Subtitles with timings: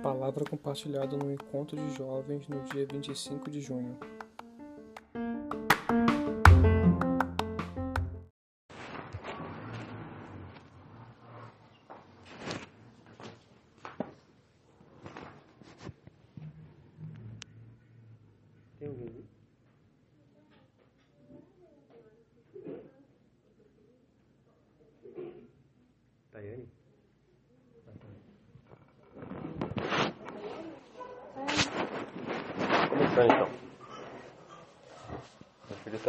[0.00, 3.98] Palavra compartilhada no encontro de jovens no dia 25 de junho.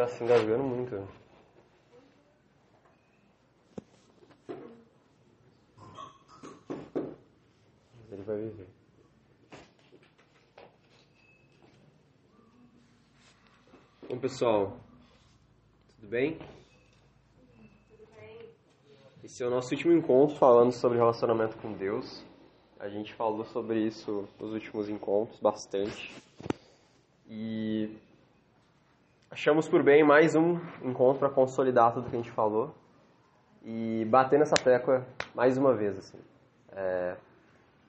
[0.04, 1.08] Tá se engasgando muito.
[8.00, 8.68] Mas ele vai viver.
[14.10, 14.78] Bom, pessoal,
[15.96, 16.38] tudo bem?
[19.24, 22.26] Esse é o nosso último encontro falando sobre relacionamento com Deus.
[22.78, 26.14] A gente falou sobre isso nos últimos encontros bastante.
[27.26, 27.63] E
[29.44, 32.74] achamos por bem mais um encontro para consolidar tudo que a gente falou
[33.62, 35.06] e bater nessa tecla
[35.36, 35.98] mais uma vez.
[35.98, 36.18] Assim.
[36.72, 37.18] É...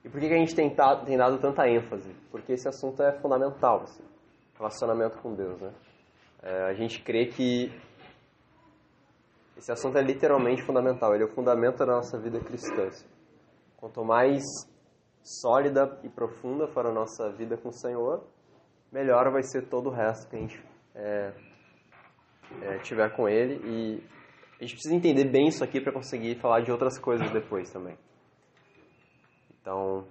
[0.04, 0.74] E por que que a gente tem,
[1.06, 2.12] tem dado tanta ênfase?
[2.32, 4.02] Porque esse assunto é fundamental, assim,
[4.58, 5.72] relacionamento com Deus, né?
[6.42, 7.72] É, a gente crê que
[9.56, 12.88] esse assunto é literalmente fundamental, ele é o fundamento da nossa vida cristã.
[12.88, 13.06] assim.
[13.76, 14.42] Quanto mais
[15.22, 18.24] sólida e profunda for a nossa vida com o Senhor,
[18.90, 21.32] melhor vai ser todo o resto que a gente é,
[22.62, 23.60] é, tiver com Ele.
[23.64, 24.02] E
[24.58, 27.96] a gente precisa entender bem isso aqui para conseguir falar de outras coisas depois também.
[29.60, 30.06] Então,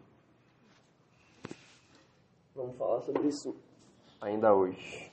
[2.55, 3.55] vamos falar sobre isso
[4.21, 5.11] ainda hoje.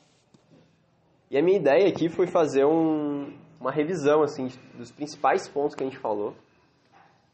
[1.31, 5.85] E a minha ideia aqui foi fazer um, uma revisão assim dos principais pontos que
[5.85, 6.35] a gente falou.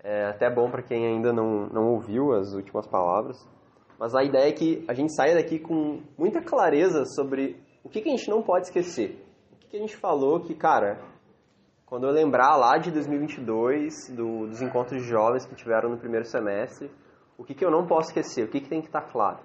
[0.02, 3.48] É até bom para quem ainda não, não ouviu as últimas palavras.
[3.98, 8.02] Mas a ideia é que a gente saia daqui com muita clareza sobre o que,
[8.02, 9.24] que a gente não pode esquecer.
[9.52, 11.00] O que, que a gente falou que, cara,
[11.86, 16.26] quando eu lembrar lá de 2022, do, dos encontros de jovens que tiveram no primeiro
[16.26, 16.90] semestre,
[17.38, 19.38] o que, que eu não posso esquecer, o que, que tem que estar claro.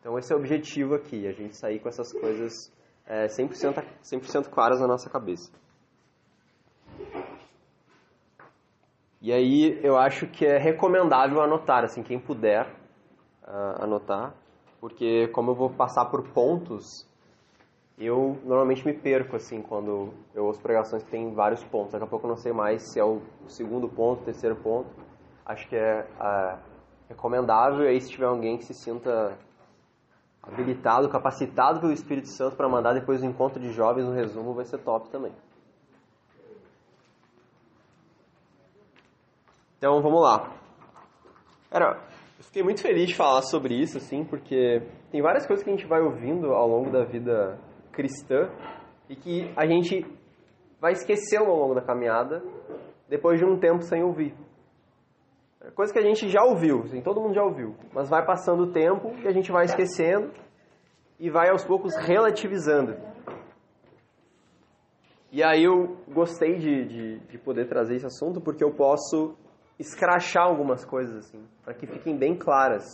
[0.00, 2.72] Então esse é o objetivo aqui, a gente sair com essas coisas
[3.06, 5.52] é, 100%, 100 claras na nossa cabeça.
[9.20, 12.74] E aí eu acho que é recomendável anotar, assim, quem puder
[13.44, 14.34] ah, anotar,
[14.80, 17.09] porque como eu vou passar por pontos,
[18.00, 21.92] eu normalmente me perco, assim, quando eu ouço pregações que tem vários pontos.
[21.92, 24.88] Daqui a pouco eu não sei mais se é o segundo ponto, o terceiro ponto.
[25.44, 26.58] Acho que é ah,
[27.10, 29.36] recomendável, e aí se tiver alguém que se sinta
[30.42, 34.64] habilitado, capacitado pelo Espírito Santo para mandar depois do encontro de jovens um resumo, vai
[34.64, 35.32] ser top também.
[39.76, 40.50] Então vamos lá.
[41.70, 42.00] Cara,
[42.38, 45.76] eu fiquei muito feliz de falar sobre isso, assim, porque tem várias coisas que a
[45.76, 47.58] gente vai ouvindo ao longo da vida
[47.92, 48.50] cristã
[49.08, 50.06] e que a gente
[50.80, 52.42] vai esquecendo ao longo da caminhada
[53.08, 54.34] depois de um tempo sem ouvir.
[55.74, 58.72] Coisa que a gente já ouviu, assim, todo mundo já ouviu, mas vai passando o
[58.72, 60.32] tempo e a gente vai esquecendo
[61.18, 62.96] e vai aos poucos relativizando.
[65.30, 69.36] E aí eu gostei de, de, de poder trazer esse assunto porque eu posso
[69.78, 72.84] escrachar algumas coisas assim, para que fiquem bem claras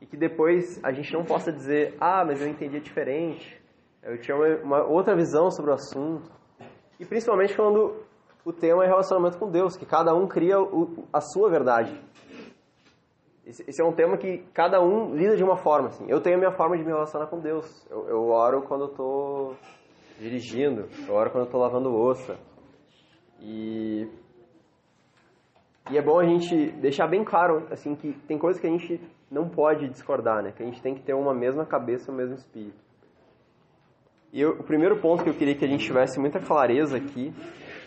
[0.00, 3.60] e que depois a gente não possa dizer, ah, mas eu entendia diferente,
[4.06, 6.30] eu tinha uma, uma outra visão sobre o assunto.
[6.98, 7.96] E principalmente quando
[8.44, 11.92] o tema é relacionamento com Deus, que cada um cria o, a sua verdade.
[13.44, 15.88] Esse, esse, é um tema que cada um lida de uma forma.
[15.88, 16.06] Assim.
[16.08, 17.86] Eu tenho a minha forma de me relacionar com Deus.
[17.90, 19.56] Eu, eu oro quando eu estou
[20.18, 22.36] dirigindo, eu oro quando eu estou lavando louça.
[23.40, 24.08] E,
[25.90, 29.00] e é bom a gente deixar bem claro assim que tem coisas que a gente
[29.30, 30.52] não pode discordar, né?
[30.52, 32.85] que a gente tem que ter uma mesma cabeça e um mesmo espírito.
[34.36, 37.32] E eu, o primeiro ponto que eu queria que a gente tivesse muita clareza aqui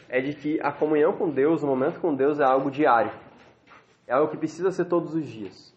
[0.10, 3.12] é de que a comunhão com Deus, o momento com Deus é algo diário.
[4.08, 5.72] É algo que precisa ser todos os dias.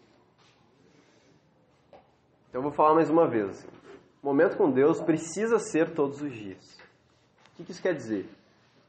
[2.49, 3.49] Então eu vou falar mais uma vez.
[3.49, 3.67] Assim.
[4.23, 6.79] O momento com Deus precisa ser todos os dias.
[7.51, 8.27] O que isso quer dizer?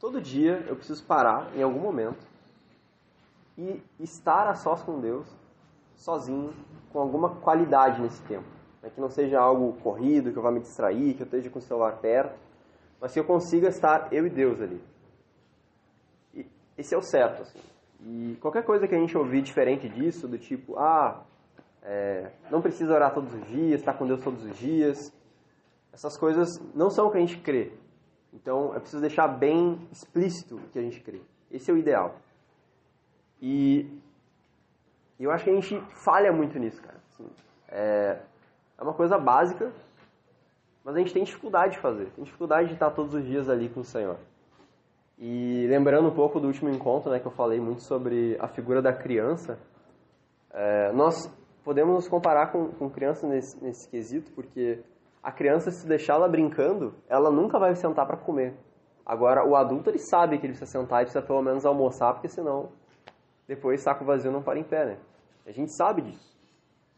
[0.00, 2.26] Todo dia eu preciso parar em algum momento
[3.58, 5.28] e estar a sós com Deus,
[5.96, 6.54] sozinho,
[6.90, 8.53] com alguma qualidade nesse tempo.
[8.84, 8.90] Né?
[8.94, 11.62] Que não seja algo corrido, que eu vá me distrair, que eu esteja com o
[11.62, 12.38] celular perto,
[13.00, 14.80] mas que eu consiga estar eu e Deus ali.
[16.34, 16.46] E
[16.76, 17.42] esse é o certo.
[17.42, 17.58] Assim.
[18.00, 21.24] E qualquer coisa que a gente ouvir diferente disso, do tipo, ah,
[21.82, 25.12] é, não precisa orar todos os dias, estar com Deus todos os dias,
[25.92, 27.72] essas coisas não são o que a gente crê.
[28.32, 31.20] Então é preciso deixar bem explícito o que a gente crê.
[31.50, 32.16] Esse é o ideal.
[33.40, 33.88] E
[35.18, 36.98] eu acho que a gente falha muito nisso, cara.
[37.08, 37.30] Assim,
[37.68, 38.20] é
[38.94, 39.72] uma coisa básica,
[40.84, 42.06] mas a gente tem dificuldade de fazer.
[42.14, 44.16] Tem dificuldade de estar todos os dias ali com o Senhor.
[45.18, 48.80] E lembrando um pouco do último encontro, né, que eu falei muito sobre a figura
[48.80, 49.58] da criança,
[50.52, 51.14] é, nós
[51.64, 54.80] podemos nos comparar com, com criança nesse, nesse quesito, porque
[55.22, 58.54] a criança, se deixar ela brincando, ela nunca vai sentar para comer.
[59.04, 62.28] Agora, o adulto, ele sabe que ele precisa sentar e precisa pelo menos almoçar, porque
[62.28, 62.70] senão,
[63.46, 64.98] depois, saco vazio não para em pé, né?
[65.46, 66.33] A gente sabe disso.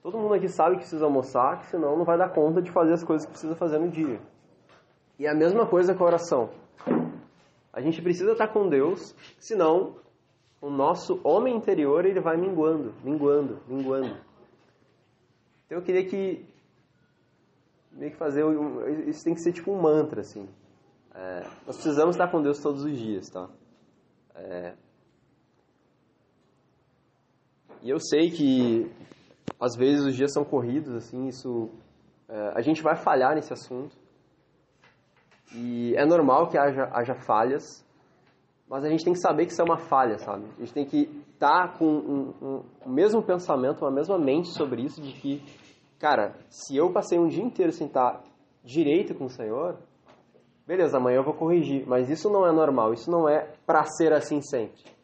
[0.03, 2.93] Todo mundo aqui sabe que precisa almoçar, que senão não vai dar conta de fazer
[2.93, 4.21] as coisas que precisa fazer no dia.
[5.19, 6.51] E a mesma coisa com a oração.
[7.73, 9.97] A gente precisa estar com Deus, senão
[10.61, 14.17] o nosso homem interior ele vai minguando, minguando, minguando.
[15.67, 16.47] Então eu queria que
[17.93, 18.45] meio que fazer
[19.07, 20.49] isso tem que ser tipo um mantra assim.
[21.15, 23.49] É, nós precisamos estar com Deus todos os dias, tá?
[24.35, 24.75] É,
[27.83, 28.91] e eu sei que
[29.61, 31.71] às vezes os dias são corridos, assim, isso
[32.29, 33.97] é, a gente vai falhar nesse assunto.
[35.55, 37.85] E é normal que haja, haja falhas,
[38.69, 40.45] mas a gente tem que saber que isso é uma falha, sabe?
[40.57, 44.49] A gente tem que estar tá com um, um, o mesmo pensamento, uma mesma mente
[44.49, 45.43] sobre isso, de que,
[45.99, 48.23] cara, se eu passei um dia inteiro sem estar
[48.65, 49.79] direito com o Senhor,
[50.67, 54.13] beleza, amanhã eu vou corrigir, mas isso não é normal, isso não é para ser
[54.13, 54.96] assim sempre.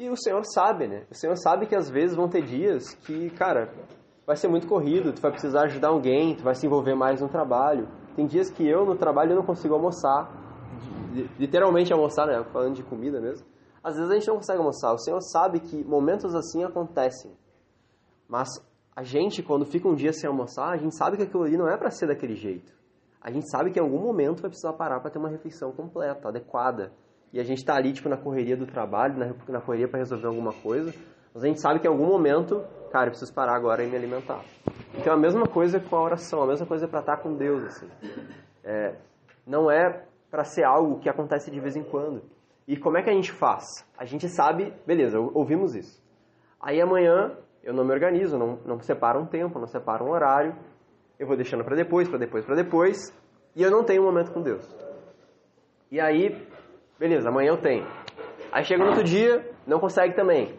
[0.00, 1.04] E o Senhor sabe, né?
[1.10, 3.70] O Senhor sabe que às vezes vão ter dias que, cara,
[4.26, 7.28] vai ser muito corrido, tu vai precisar ajudar alguém, tu vai se envolver mais no
[7.28, 7.86] trabalho.
[8.16, 10.32] Tem dias que eu no trabalho eu não consigo almoçar,
[11.38, 12.42] literalmente almoçar, né?
[12.50, 13.46] Falando de comida mesmo.
[13.84, 14.94] Às vezes a gente não consegue almoçar.
[14.94, 17.32] O Senhor sabe que momentos assim acontecem.
[18.26, 18.48] Mas
[18.96, 21.68] a gente, quando fica um dia sem almoçar, a gente sabe que aquilo ali não
[21.68, 22.72] é para ser daquele jeito.
[23.20, 26.28] A gente sabe que em algum momento vai precisar parar para ter uma refeição completa,
[26.28, 26.90] adequada.
[27.32, 30.26] E a gente está ali, tipo, na correria do trabalho, na, na correria para resolver
[30.26, 30.92] alguma coisa.
[31.32, 33.96] Mas a gente sabe que em algum momento, cara, eu preciso parar agora e me
[33.96, 34.44] alimentar.
[34.94, 37.88] Então a mesma coisa com a oração, a mesma coisa para estar com Deus, assim.
[38.64, 38.96] É,
[39.46, 42.22] não é para ser algo que acontece de vez em quando.
[42.66, 43.64] E como é que a gente faz?
[43.96, 46.02] A gente sabe, beleza, ouvimos isso.
[46.60, 50.54] Aí amanhã eu não me organizo, não, não separo um tempo, não separo um horário,
[51.18, 52.96] eu vou deixando para depois, para depois, para depois,
[53.54, 54.64] e eu não tenho um momento com Deus.
[55.90, 56.46] E aí,
[57.00, 57.86] beleza, amanhã eu tenho.
[58.52, 60.54] Aí chega no outro dia, não consegue também.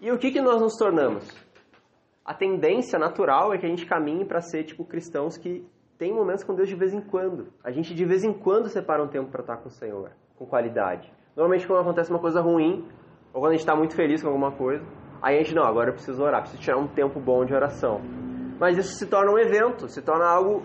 [0.00, 1.28] E o que, que nós nos tornamos?
[2.24, 5.66] A tendência natural é que a gente caminhe para ser tipo cristãos que
[5.98, 7.52] tem momentos com Deus de vez em quando.
[7.62, 10.46] A gente de vez em quando separa um tempo para estar com o Senhor, com
[10.46, 11.12] qualidade.
[11.36, 12.88] Normalmente quando acontece uma coisa ruim,
[13.34, 14.82] ou quando a gente está muito feliz com alguma coisa,
[15.20, 18.00] aí a gente, não, agora eu preciso orar, preciso tirar um tempo bom de oração.
[18.58, 20.62] Mas isso se torna um evento, se torna algo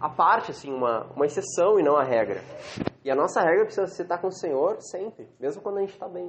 [0.00, 2.40] à parte, assim, uma, uma exceção e não a regra.
[3.06, 5.92] E a nossa regra precisa ser estar com o Senhor sempre, mesmo quando a gente
[5.92, 6.28] está bem.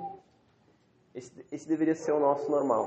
[1.15, 2.85] Esse, esse deveria ser o nosso normal.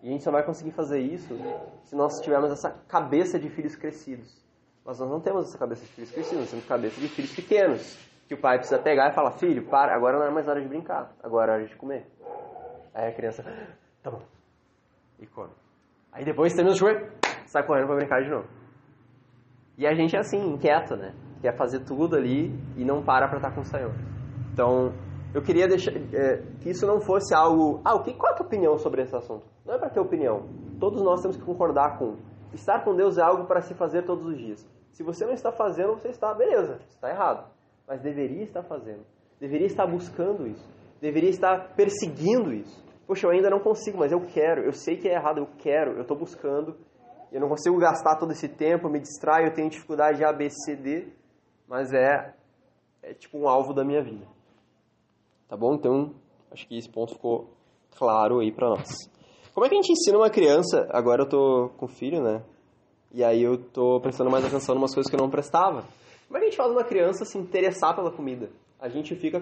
[0.00, 1.34] E a gente só vai conseguir fazer isso
[1.82, 4.46] se nós tivermos essa cabeça de filhos crescidos.
[4.84, 7.98] Mas nós não temos essa cabeça de filhos crescidos, nós temos cabeça de filhos pequenos.
[8.28, 10.68] Que o pai precisa pegar e falar, filho, para, agora não é mais hora de
[10.68, 12.06] brincar, agora é hora de comer.
[12.94, 13.42] Aí a criança,
[14.04, 14.22] tá bom.
[15.18, 15.52] E come.
[16.12, 17.10] Aí depois termina o chuveiro,
[17.46, 18.46] sai correndo para brincar de novo.
[19.76, 21.12] E a gente é assim, inquieto, né?
[21.40, 23.92] Quer fazer tudo ali e não para para estar com o Senhor.
[24.52, 24.92] Então,
[25.34, 27.80] eu queria deixar é, que isso não fosse algo.
[27.84, 29.44] Ah, o que, qual é a tua opinião sobre esse assunto?
[29.64, 30.48] Não é para ter opinião.
[30.80, 32.16] Todos nós temos que concordar com.
[32.54, 34.66] Estar com Deus é algo para se fazer todos os dias.
[34.92, 37.50] Se você não está fazendo, você está, beleza, está errado.
[37.86, 39.04] Mas deveria estar fazendo.
[39.38, 40.66] Deveria estar buscando isso.
[41.00, 42.82] Deveria estar perseguindo isso.
[43.06, 44.62] Poxa, eu ainda não consigo, mas eu quero.
[44.62, 45.92] Eu sei que é errado, eu quero.
[45.92, 46.74] Eu estou buscando.
[47.30, 50.48] Eu não consigo gastar todo esse tempo, me distraio, eu tenho dificuldade de A, B,
[50.48, 51.08] C, D.
[51.68, 52.34] Mas é,
[53.02, 54.26] é tipo um alvo da minha vida.
[55.48, 55.74] Tá bom?
[55.74, 56.14] Então,
[56.50, 57.50] acho que esse ponto ficou
[57.96, 58.88] claro aí para nós.
[59.54, 60.86] Como é que a gente ensina uma criança?
[60.90, 62.42] Agora eu tô com filho, né?
[63.12, 65.84] E aí eu tô prestando mais atenção em umas coisas que eu não prestava.
[66.26, 68.50] Como é que a gente faz uma criança se interessar pela comida?
[68.78, 69.40] A gente fica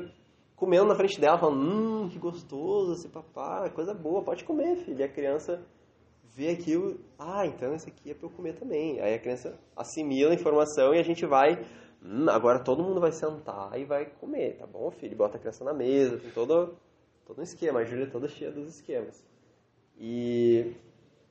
[0.54, 5.00] comendo na frente dela, falando, hum, que gostoso esse papá, coisa boa, pode comer, filho.
[5.00, 5.60] E a criança
[6.34, 9.00] vê aquilo, ah, então esse aqui é para eu comer também.
[9.00, 11.64] Aí a criança assimila a informação e a gente vai,
[12.28, 15.16] agora todo mundo vai sentar e vai comer, tá bom, filho?
[15.16, 16.76] Bota a criança na mesa, tem todo,
[17.26, 19.24] todo um esquema, a Júlia é toda cheia dos esquemas.
[19.98, 20.74] E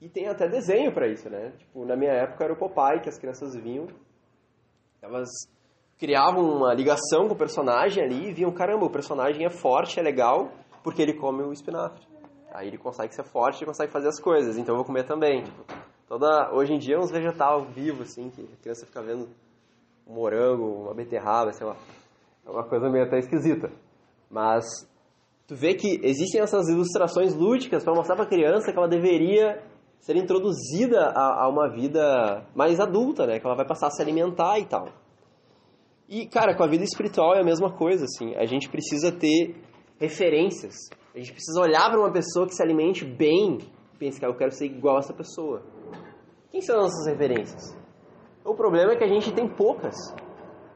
[0.03, 1.53] e tem até desenho para isso, né?
[1.57, 3.87] Tipo, na minha época era o Popeye, que as crianças vinham,
[5.01, 5.29] elas
[5.97, 10.03] criavam uma ligação com o personagem ali e viam, caramba, o personagem é forte, é
[10.03, 10.51] legal,
[10.83, 12.05] porque ele come o espinafre.
[12.51, 15.43] Aí ele consegue ser forte e consegue fazer as coisas, então eu vou comer também.
[15.43, 15.63] Tipo,
[16.05, 19.29] toda, hoje em dia, uns vegetal vivo, assim, que a criança fica vendo
[20.07, 21.75] um morango, uma beterraba, sei lá.
[22.45, 23.71] É uma coisa meio até esquisita.
[24.29, 24.65] Mas
[25.47, 29.63] tu vê que existem essas ilustrações lúdicas para mostrar para a criança que ela deveria
[29.99, 33.39] ser introduzida a, a, uma vida mais adulta, né?
[33.39, 34.89] Que ela vai passar a se alimentar e tal.
[36.09, 38.35] E, cara, com a vida espiritual é a mesma coisa, assim.
[38.35, 39.55] A gente precisa ter
[39.99, 40.75] referências.
[41.15, 43.59] A gente precisa olhar para uma pessoa que se alimente bem
[43.93, 45.63] e pense que eu quero ser igual a essa pessoa.
[46.51, 47.82] Quem são as nossas referências?
[48.45, 49.95] O problema é que a gente tem poucas.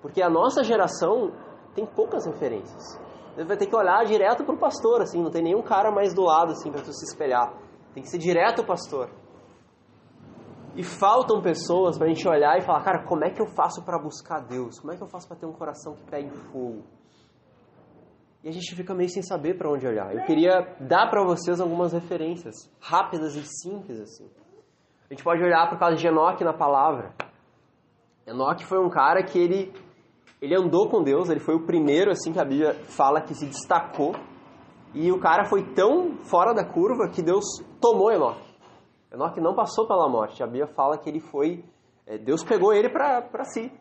[0.01, 1.31] Porque a nossa geração
[1.75, 2.99] tem poucas referências.
[3.35, 6.13] Você vai ter que olhar direto para o pastor, assim, não tem nenhum cara mais
[6.13, 7.53] do lado, assim, para tu se espelhar.
[7.93, 9.09] Tem que ser direto o pastor.
[10.75, 13.83] E faltam pessoas para a gente olhar e falar, cara, como é que eu faço
[13.83, 14.79] para buscar Deus?
[14.79, 16.83] Como é que eu faço para ter um coração que pega em fogo?
[18.43, 20.15] E a gente fica meio sem saber para onde olhar.
[20.15, 24.29] Eu queria dar para vocês algumas referências rápidas e simples assim.
[25.09, 27.13] A gente pode olhar por causa de Enoque na palavra.
[28.27, 29.73] Enoque foi um cara que ele
[30.41, 33.45] ele andou com Deus, ele foi o primeiro assim que a Bíblia fala que se
[33.45, 34.13] destacou.
[34.93, 37.43] E o cara foi tão fora da curva que Deus
[37.81, 38.47] tomou Enoque.
[39.11, 40.43] Enoque não passou pela morte.
[40.43, 41.63] A Bíblia fala que ele foi.
[42.05, 43.71] É, Deus pegou ele para si.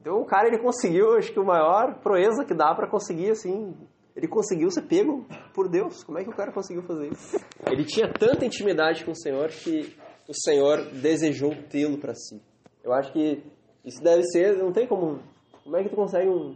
[0.00, 3.74] Então o cara ele conseguiu, acho que o maior proeza que dá para conseguir assim.
[4.16, 5.24] Ele conseguiu ser pego
[5.54, 6.02] por Deus.
[6.04, 7.36] Como é que o cara conseguiu fazer isso?
[7.70, 9.96] Ele tinha tanta intimidade com o Senhor que
[10.28, 12.40] o Senhor desejou tê-lo para si.
[12.84, 13.42] Eu acho que
[13.84, 15.20] isso deve ser, não tem como.
[15.64, 16.54] Como é que tu consegue um.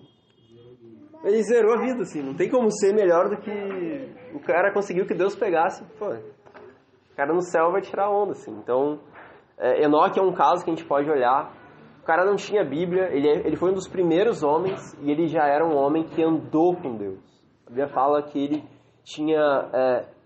[1.24, 2.22] Ele zerou a vida, assim.
[2.22, 3.50] Não tem como ser melhor do que
[4.34, 5.84] o cara conseguiu que Deus pegasse.
[5.98, 6.14] Pô,
[7.18, 8.52] cara no céu vai tirar onda, assim.
[8.52, 9.00] Então,
[9.58, 11.52] é, Enoque é um caso que a gente pode olhar.
[12.00, 15.26] O cara não tinha Bíblia, ele, é, ele foi um dos primeiros homens e ele
[15.26, 17.18] já era um homem que andou com Deus.
[17.66, 18.64] A Bíblia fala que ele
[19.02, 19.68] tinha...
[19.74, 20.17] É,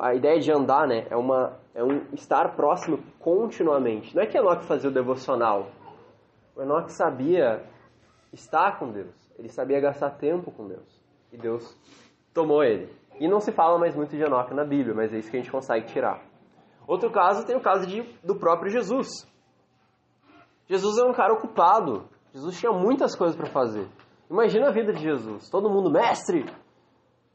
[0.00, 4.14] a ideia de andar, né, é, uma, é um estar próximo continuamente.
[4.14, 5.68] Não é que Enoque fazia o devocional.
[6.54, 7.64] O Enoque sabia
[8.32, 9.14] estar com Deus.
[9.38, 11.00] Ele sabia gastar tempo com Deus.
[11.32, 11.76] E Deus
[12.34, 12.94] tomou ele.
[13.18, 15.40] E não se fala mais muito de Enoque na Bíblia, mas é isso que a
[15.40, 16.22] gente consegue tirar.
[16.86, 19.08] Outro caso tem o caso de, do próprio Jesus.
[20.66, 22.08] Jesus era um cara ocupado.
[22.32, 23.88] Jesus tinha muitas coisas para fazer.
[24.30, 25.48] Imagina a vida de Jesus.
[25.48, 26.44] Todo mundo, mestre,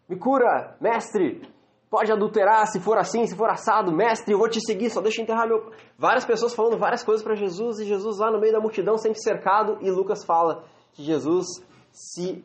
[0.09, 1.41] me cura, mestre,
[1.89, 5.21] pode adulterar se for assim, se for assado, mestre, eu vou te seguir, só deixa
[5.21, 5.71] eu enterrar meu.
[5.97, 9.19] Várias pessoas falando várias coisas para Jesus e Jesus lá no meio da multidão, sempre
[9.19, 9.77] cercado.
[9.81, 10.63] E Lucas fala
[10.93, 11.45] que Jesus
[11.91, 12.43] se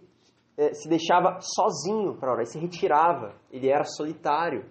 [0.57, 4.65] é, se deixava sozinho para orar, ele se retirava, ele era solitário.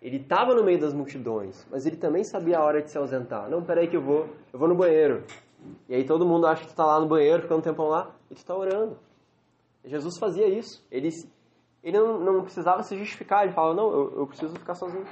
[0.00, 3.48] Ele estava no meio das multidões, mas ele também sabia a hora de se ausentar.
[3.48, 5.24] Não, peraí que eu vou, eu vou no banheiro.
[5.88, 8.14] E aí todo mundo acha que tu está lá no banheiro, ficando um tempão lá,
[8.30, 8.98] e tu está orando.
[9.82, 10.84] Jesus fazia isso.
[10.90, 11.08] Ele,
[11.84, 15.04] ele não, não precisava se justificar, ele falava, não, eu, eu preciso ficar sozinho.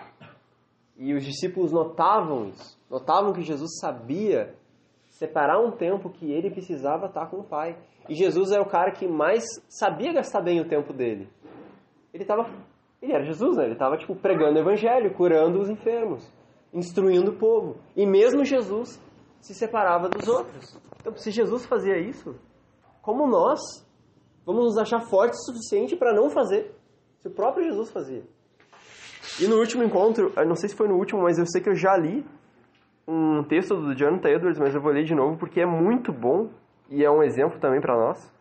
[0.96, 4.54] E os discípulos notavam isso, notavam que Jesus sabia
[5.10, 7.76] separar um tempo que ele precisava estar com o Pai.
[8.08, 11.28] E Jesus era o cara que mais sabia gastar bem o tempo dele.
[12.12, 12.50] Ele estava,
[13.00, 13.64] ele era Jesus, né?
[13.64, 16.32] Ele estava tipo pregando o evangelho, curando os enfermos,
[16.72, 17.76] instruindo o povo.
[17.94, 19.00] E mesmo Jesus
[19.40, 20.80] se separava dos outros.
[21.00, 22.34] Então, se Jesus fazia isso,
[23.02, 23.60] como nós
[24.44, 26.74] vamos nos achar fortes o suficiente para não fazer?
[27.20, 28.22] Se o próprio Jesus fazia.
[29.40, 31.74] E no último encontro, não sei se foi no último, mas eu sei que eu
[31.74, 32.24] já li
[33.06, 36.50] um texto do Jonathan Edwards, mas eu vou ler de novo porque é muito bom
[36.90, 38.32] e é um exemplo também para nós.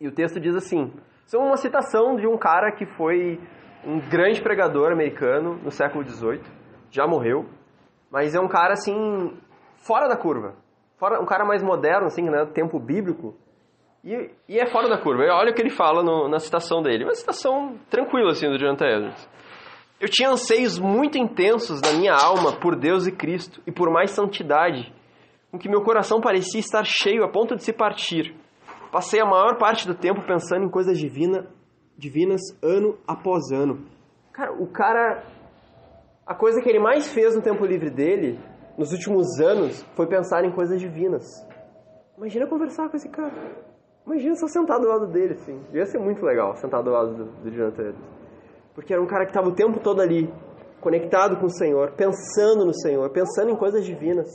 [0.00, 0.92] E o texto diz assim:
[1.32, 3.40] é uma citação de um cara que foi
[3.84, 6.42] um grande pregador americano no século XVIII,
[6.90, 7.46] já morreu,
[8.10, 9.36] mas é um cara assim
[9.86, 10.54] fora da curva,
[10.98, 13.34] fora, um cara mais moderno, assim, né, tempo bíblico,
[14.06, 15.24] e, e é fora da curva.
[15.32, 18.86] Olha o que ele fala no, na citação dele, uma citação tranquila assim do Jonathan
[18.86, 19.28] Edwards.
[20.00, 24.12] Eu tinha anseios muito intensos na minha alma por Deus e Cristo e por mais
[24.12, 24.94] santidade
[25.50, 28.32] com que meu coração parecia estar cheio a ponto de se partir.
[28.92, 31.46] Passei a maior parte do tempo pensando em coisas divina,
[31.98, 33.86] divinas ano após ano.
[34.32, 35.24] Cara, o cara.
[36.24, 38.38] A coisa que ele mais fez no tempo livre dele,
[38.76, 41.24] nos últimos anos, foi pensar em coisas divinas.
[42.16, 43.32] Imagina conversar com esse cara.
[44.06, 45.58] Imagina só sentar do lado dele, assim.
[45.66, 47.92] Devia ser muito legal sentar do lado do, do Jonathan
[48.72, 50.32] Porque era um cara que estava o tempo todo ali,
[50.80, 54.28] conectado com o Senhor, pensando no Senhor, pensando em coisas divinas.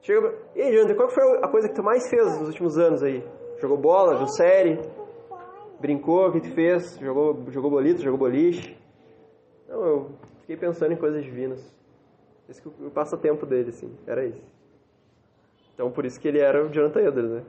[0.00, 3.02] Chega E aí, Jonathan, qual foi a coisa que tu mais fez nos últimos anos
[3.02, 3.22] aí?
[3.60, 4.80] Jogou bola, viu série?
[5.78, 6.98] Brincou, o que tu fez?
[6.98, 8.74] Jogou, jogou bolito, jogou boliche?
[9.68, 11.60] Não, eu fiquei pensando em coisas divinas.
[12.48, 14.42] Esse que o passatempo dele, assim, era isso.
[15.74, 17.44] Então, por isso que ele era o Jonathan Edwards, né?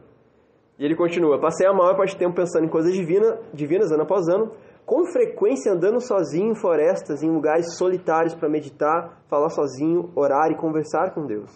[0.79, 4.03] E ele continua, passei a maior parte do tempo pensando em coisas divina, divinas, ano
[4.03, 4.53] após ano,
[4.85, 10.55] com frequência andando sozinho em florestas, em lugares solitários para meditar, falar sozinho, orar e
[10.55, 11.51] conversar com Deus.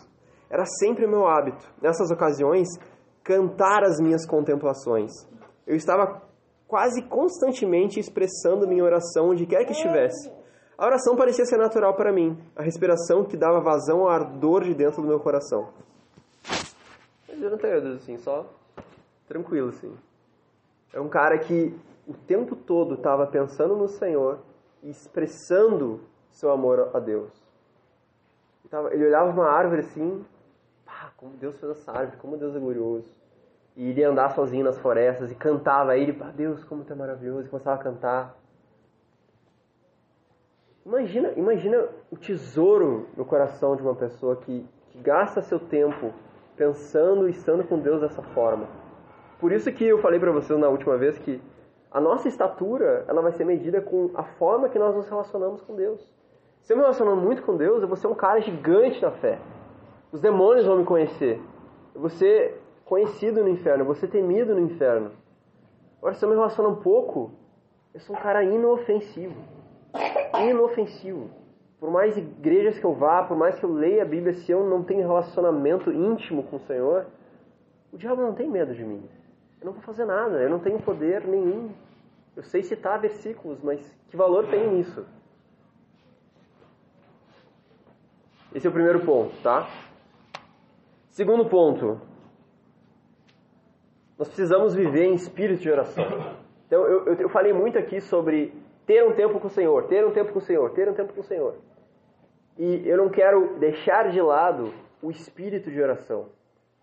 [0.49, 2.67] Era sempre o meu hábito, nessas ocasiões,
[3.23, 5.11] cantar as minhas contemplações.
[5.65, 6.21] Eu estava
[6.67, 10.29] quase constantemente expressando minha oração onde quer que estivesse.
[10.77, 14.75] A oração parecia ser natural para mim, a respiração que dava vazão ao ardor de
[14.75, 15.69] dentro do meu coração.
[17.29, 18.45] Eu não tenho assim, só
[19.27, 19.95] tranquilo assim.
[20.93, 21.75] É um cara que
[22.07, 24.39] o tempo todo estava pensando no Senhor
[24.81, 27.31] e expressando seu amor a Deus.
[28.91, 30.25] Ele olhava uma árvore assim,
[30.85, 33.09] pá, como Deus fez essa árvore, como Deus é glorioso.
[33.75, 36.95] E ele andar sozinho nas florestas e cantava a ele, pá, Deus, como tu é
[36.95, 38.35] maravilhoso, e começava a cantar.
[40.85, 46.13] Imagina, imagina o tesouro no coração de uma pessoa que, que gasta seu tempo
[46.57, 48.67] pensando e estando com Deus dessa forma.
[49.43, 51.41] Por isso que eu falei para vocês na última vez que
[51.91, 55.75] a nossa estatura ela vai ser medida com a forma que nós nos relacionamos com
[55.75, 55.99] Deus.
[56.61, 59.37] Se eu me relaciono muito com Deus, eu vou ser um cara gigante na fé.
[60.13, 61.41] Os demônios vão me conhecer.
[61.93, 65.11] Eu vou ser conhecido no inferno, eu vou ser temido no inferno.
[65.97, 67.33] Agora, se eu me relaciono um pouco,
[67.93, 69.35] eu sou um cara inofensivo
[70.41, 71.29] inofensivo.
[71.81, 74.63] Por mais igrejas que eu vá, por mais que eu leia a Bíblia, se eu
[74.63, 77.07] não tenho relacionamento íntimo com o Senhor,
[77.91, 79.03] o diabo não tem medo de mim.
[79.63, 81.71] Eu não vou fazer nada, eu não tenho poder nenhum.
[82.35, 83.79] Eu sei citar versículos, mas
[84.09, 85.05] que valor tem nisso?
[88.53, 89.65] Esse é o primeiro ponto, tá?
[91.11, 92.01] Segundo ponto,
[94.19, 96.03] nós precisamos viver em espírito de oração.
[96.67, 98.53] Então, eu, eu, eu falei muito aqui sobre
[98.85, 101.13] ter um tempo com o Senhor, ter um tempo com o Senhor, ter um tempo
[101.13, 101.55] com o Senhor.
[102.57, 106.27] E eu não quero deixar de lado o espírito de oração,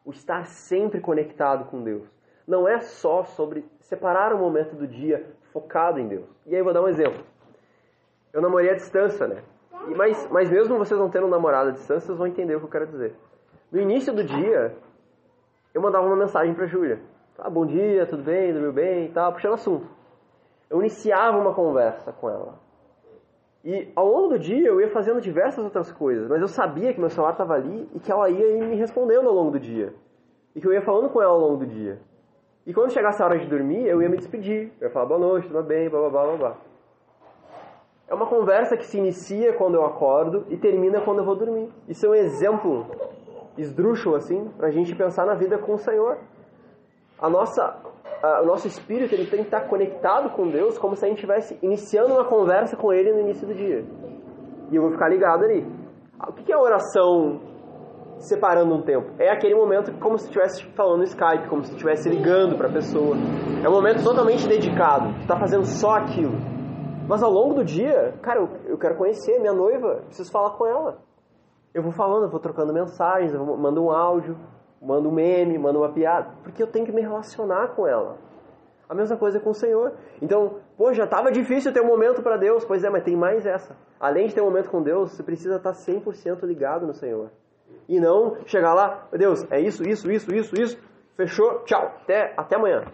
[0.03, 2.20] o estar sempre conectado com Deus.
[2.51, 6.27] Não é só sobre separar um momento do dia focado em Deus.
[6.47, 7.25] E aí vou dar um exemplo.
[8.33, 9.43] Eu namorei à distância, né?
[9.89, 12.67] E, mas, mas mesmo vocês não tendo namorado à distância, vocês vão entender o que
[12.67, 13.15] eu quero dizer.
[13.71, 14.75] No início do dia,
[15.73, 17.01] eu mandava uma mensagem para Júlia.
[17.39, 20.01] Ah, bom dia, tudo bem, dormiu bem e tal, puxando assunto
[20.71, 22.55] eu iniciava uma conversa com ela.
[23.63, 27.01] E ao longo do dia eu ia fazendo diversas outras coisas, mas eu sabia que
[27.01, 29.93] meu celular estava ali e que ela ia me respondendo ao longo do dia.
[30.55, 31.99] E que eu ia falando com ela ao longo do dia.
[32.67, 34.73] E quando chegasse a hora de dormir, eu ia me despedir.
[34.81, 36.57] Eu ia falar boa noite, tudo bem, blá blá blá blá.
[38.09, 41.73] É uma conversa que se inicia quando eu acordo e termina quando eu vou dormir.
[41.89, 42.87] Isso é um exemplo
[43.57, 46.19] esdrúxulo, assim, para a gente pensar na vida com o Senhor.
[47.19, 47.79] A nossa
[48.43, 51.59] o nosso espírito ele tem que estar conectado com Deus como se a gente estivesse
[51.63, 53.85] iniciando uma conversa com Ele no início do dia.
[54.71, 55.67] E eu vou ficar ligado ali.
[56.29, 57.41] O que é a oração
[58.21, 59.11] separando um tempo?
[59.19, 62.73] É aquele momento como se estivesse falando no Skype, como se estivesse ligando para a
[62.73, 63.17] pessoa.
[63.65, 65.13] É um momento totalmente dedicado.
[65.15, 66.35] Tu está fazendo só aquilo.
[67.09, 70.99] Mas ao longo do dia, cara, eu, quero conhecer minha noiva, preciso falar com ela.
[71.75, 74.37] Eu vou falando, eu vou trocando mensagens, eu mando um áudio,
[74.81, 78.17] manda um meme, manda uma piada, porque eu tenho que me relacionar com ela.
[78.89, 79.93] A mesma coisa com o Senhor.
[80.21, 82.65] Então, pô, já estava difícil ter um momento para Deus.
[82.65, 83.77] Pois é, mas tem mais essa.
[84.01, 87.31] Além de ter um momento com Deus, você precisa estar 100% ligado no Senhor.
[87.89, 90.79] E não chegar lá, Deus, é isso, isso, isso, isso, isso,
[91.17, 92.85] fechou, tchau, até, até amanhã.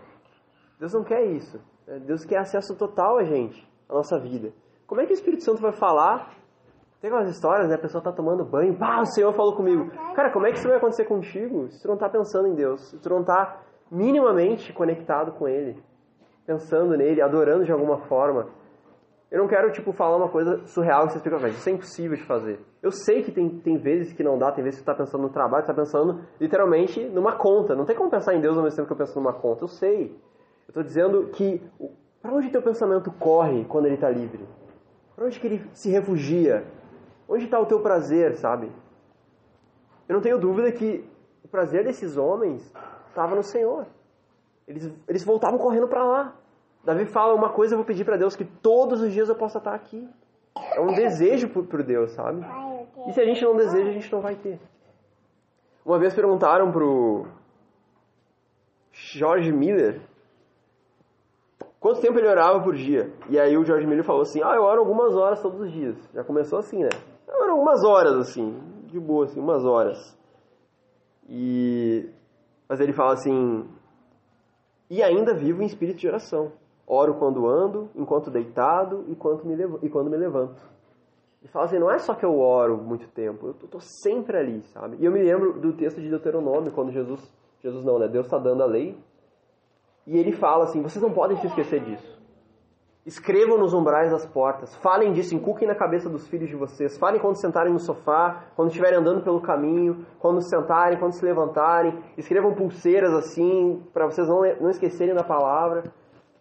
[0.78, 1.60] Deus não quer isso.
[2.06, 4.52] Deus quer acesso total a gente, a nossa vida.
[4.86, 6.36] Como é que o Espírito Santo vai falar
[7.00, 7.74] tem aquelas histórias, né?
[7.74, 9.90] A pessoa tá tomando banho, o Senhor falou comigo.
[10.14, 12.80] Cara, como é que isso vai acontecer contigo se tu não tá pensando em Deus?
[12.88, 13.60] Se tu não tá
[13.90, 15.80] minimamente conectado com Ele,
[16.46, 18.48] pensando nele, adorando de alguma forma.
[19.30, 22.16] Eu não quero, tipo, falar uma coisa surreal que você fica, mas isso é impossível
[22.16, 22.60] de fazer.
[22.80, 25.22] Eu sei que tem, tem vezes que não dá, tem vezes que você tá pensando
[25.22, 27.74] no trabalho, você tá pensando literalmente numa conta.
[27.74, 29.68] Não tem como pensar em Deus ao mesmo tempo que eu penso numa conta, eu
[29.68, 30.16] sei.
[30.68, 31.60] Eu tô dizendo que,
[32.22, 34.46] para onde teu pensamento corre quando ele tá livre?
[35.16, 36.64] Para onde que ele se refugia?
[37.28, 38.70] Onde está o teu prazer, sabe?
[40.08, 41.04] Eu não tenho dúvida que
[41.42, 42.72] o prazer desses homens
[43.08, 43.86] estava no Senhor.
[44.68, 46.36] Eles, eles voltavam correndo para lá.
[46.86, 49.58] Davi fala uma coisa, eu vou pedir para Deus que todos os dias eu possa
[49.58, 50.08] estar aqui.
[50.72, 52.46] É um desejo por, por Deus, sabe?
[53.08, 54.60] E se a gente não deseja, a gente não vai ter.
[55.84, 57.26] Uma vez perguntaram pro
[58.92, 60.00] George Miller
[61.80, 63.12] quanto tempo ele orava por dia.
[63.28, 65.96] E aí o George Miller falou assim: Ah, eu oro algumas horas todos os dias.
[66.14, 66.90] Já começou assim, né?
[67.28, 70.16] Eram umas horas, assim, de boa, assim, umas horas.
[71.28, 72.08] E...
[72.68, 73.68] Mas ele fala assim,
[74.88, 76.52] e ainda vivo em espírito de oração.
[76.86, 80.62] Oro quando ando, enquanto deitado e quando me, levo, e quando me levanto.
[81.42, 84.62] Ele fala assim, não é só que eu oro muito tempo, eu tô, sempre ali,
[84.72, 84.96] sabe?
[85.00, 87.20] E eu me lembro do texto de Deuteronômio, quando Jesus,
[87.60, 88.08] Jesus não, né?
[88.08, 88.96] Deus está dando a lei.
[90.06, 92.16] E ele fala assim, vocês não podem se esquecer disso.
[93.04, 94.74] Escrevam nos umbrais das portas.
[94.76, 96.98] Falem disso, inculquem na cabeça dos filhos de vocês.
[96.98, 101.24] Falem quando sentarem no sofá, quando estiverem andando pelo caminho, quando se sentarem, quando se
[101.24, 101.96] levantarem.
[102.18, 105.84] Escrevam pulseiras assim, para vocês não, não esquecerem da palavra.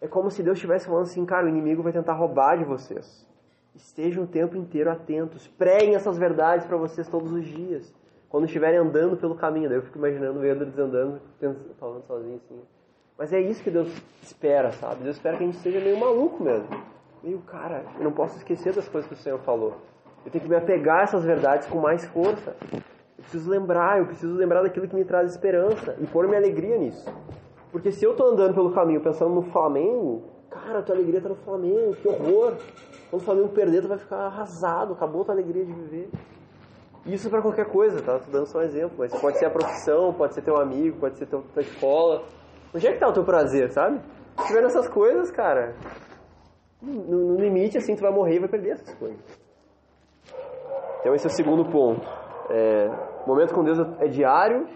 [0.00, 3.26] É como se Deus estivesse falando assim, cara, o inimigo vai tentar roubar de vocês.
[3.74, 5.46] Estejam o tempo inteiro atentos.
[5.48, 7.94] Preguem essas verdades para vocês todos os dias.
[8.28, 9.68] Quando estiverem andando pelo caminho.
[9.68, 11.20] Daí eu fico imaginando o Edwards andando,
[11.78, 12.60] falando sozinho assim.
[13.18, 13.88] Mas é isso que Deus
[14.22, 15.02] espera, sabe?
[15.02, 16.68] Deus espera que a gente seja meio maluco mesmo.
[17.22, 19.76] Meio, cara, eu não posso esquecer das coisas que o Senhor falou.
[20.24, 22.54] Eu tenho que me apegar a essas verdades com mais força.
[22.72, 26.76] Eu preciso lembrar, eu preciso lembrar daquilo que me traz esperança e pôr minha alegria
[26.76, 27.10] nisso.
[27.70, 31.36] Porque se eu estou andando pelo caminho pensando no Flamengo, cara, tua alegria está no
[31.36, 32.54] Flamengo, que horror.
[33.10, 36.10] Quando o Flamengo perder, tu vai ficar arrasado, acabou tua alegria de viver.
[37.06, 38.18] Isso para qualquer coisa, tá?
[38.18, 41.16] Tô dando só um exemplo, mas pode ser a profissão, pode ser teu amigo, pode
[41.16, 42.24] ser tua escola.
[42.74, 44.00] Onde é que tá o teu prazer, sabe?
[44.38, 45.76] Se tiver nessas coisas, cara,
[46.82, 49.20] no, no limite, assim, tu vai morrer e vai perder essas coisas.
[51.00, 52.04] Então esse é o segundo ponto.
[52.50, 52.90] É,
[53.24, 54.68] momento com Deus é diário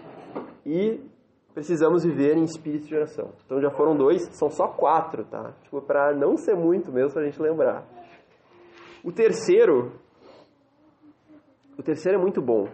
[0.65, 1.10] e
[1.53, 3.29] precisamos viver em espírito de oração.
[3.45, 5.53] Então já foram dois, são só quatro, tá?
[5.63, 7.85] Tipo, para não ser muito mesmo, pra gente lembrar.
[9.03, 9.93] O terceiro,
[11.77, 12.67] o terceiro é muito bom.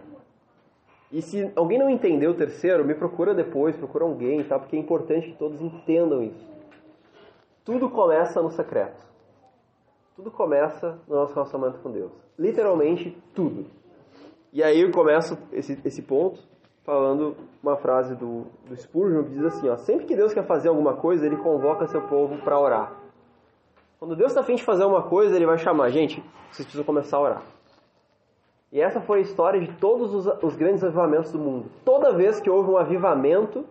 [1.10, 4.58] E se alguém não entendeu o terceiro, me procura depois, procura alguém, tá?
[4.58, 6.46] Porque é importante que todos entendam isso.
[7.64, 9.06] Tudo começa no secreto.
[10.14, 12.12] Tudo começa no nosso relacionamento com Deus.
[12.38, 13.66] Literalmente tudo.
[14.52, 16.42] E aí eu começo esse, esse ponto
[16.88, 20.70] falando uma frase do, do Spurgeon que diz assim: ó, sempre que Deus quer fazer
[20.70, 22.94] alguma coisa, ele convoca seu povo para orar.
[23.98, 27.18] Quando Deus está afim de fazer uma coisa, ele vai chamar, gente, vocês precisam começar
[27.18, 27.42] a orar.
[28.72, 31.66] E essa foi a história de todos os, os grandes avivamentos do mundo.
[31.84, 33.66] Toda vez que houve um avivamento,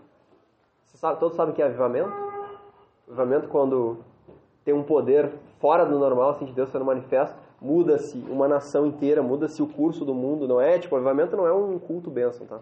[0.93, 2.13] sabe, todos sabem o que é avivamento?
[3.07, 3.97] Avivamento quando
[4.63, 9.23] tem um poder fora do normal, assim, de Deus sendo manifesto, muda-se uma nação inteira,
[9.23, 10.77] muda-se o curso do mundo, não é?
[10.77, 12.59] Tipo, avivamento não é um culto bênção, tá?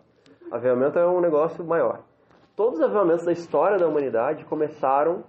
[0.51, 2.01] Avivamento é um negócio maior.
[2.55, 5.23] Todos os avivamentos da história da humanidade começaram,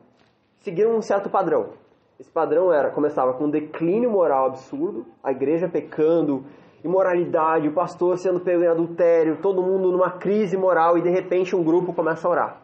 [0.61, 1.71] seguiram um certo padrão.
[2.19, 6.45] Esse padrão era, começava com um declínio moral absurdo, a igreja pecando,
[6.85, 11.55] imoralidade, o pastor sendo pego em adultério, todo mundo numa crise moral e de repente
[11.55, 12.63] um grupo começa a orar.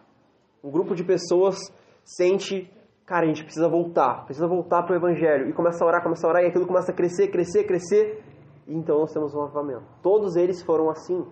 [0.62, 1.56] Um grupo de pessoas
[2.04, 2.70] sente
[3.12, 5.48] cara, a gente precisa voltar, precisa voltar para o Evangelho.
[5.48, 8.24] E começa a orar, começa a orar, e aquilo começa a crescer, crescer, crescer.
[8.66, 9.84] E então nós temos um avivamento.
[10.02, 11.26] Todos eles foram assim.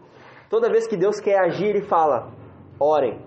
[0.51, 2.33] Toda vez que Deus quer agir, Ele fala,
[2.79, 3.21] orem.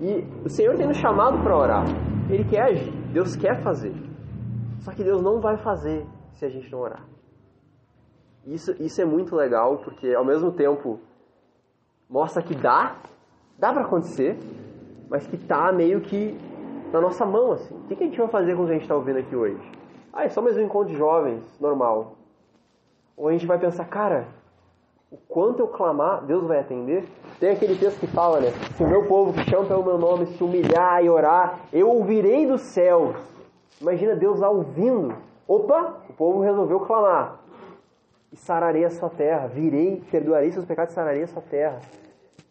[0.00, 1.84] E o Senhor tem nos chamado para orar.
[2.30, 3.94] Ele quer agir, Deus quer fazer.
[4.80, 7.04] Só que Deus não vai fazer se a gente não orar.
[8.46, 10.98] Isso, isso é muito legal, porque ao mesmo tempo
[12.08, 12.96] mostra que dá,
[13.58, 14.38] dá para acontecer,
[15.10, 16.34] mas que tá meio que
[16.92, 17.74] na nossa mão, assim.
[17.76, 19.60] O que, a gente vai fazer com o que a gente está ouvindo aqui hoje?
[20.12, 22.16] Ah, é só mais um encontro de jovens, normal.
[23.16, 24.28] Ou a gente vai pensar, cara,
[25.14, 27.04] o quanto eu clamar, Deus vai atender?
[27.38, 28.50] Tem aquele texto que fala, né?
[28.76, 32.44] Se o meu povo que chama pelo meu nome se humilhar e orar, eu ouvirei
[32.44, 33.14] dos céus.
[33.80, 35.14] Imagina Deus lá ouvindo.
[35.46, 37.38] Opa, o povo resolveu clamar.
[38.32, 41.78] E sararei a sua terra, virei, perdoarei seus pecados e sararei a sua terra.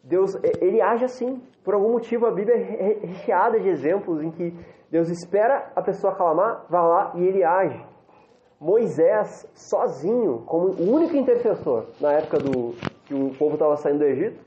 [0.02, 1.41] Deus, ele age assim.
[1.65, 4.54] Por algum motivo a Bíblia é recheada de exemplos em que
[4.89, 7.92] Deus espera a pessoa clamar, vai lá e ele age.
[8.63, 12.73] Moisés, sozinho, como o único intercessor na época do
[13.06, 14.39] que o povo estava saindo do Egito,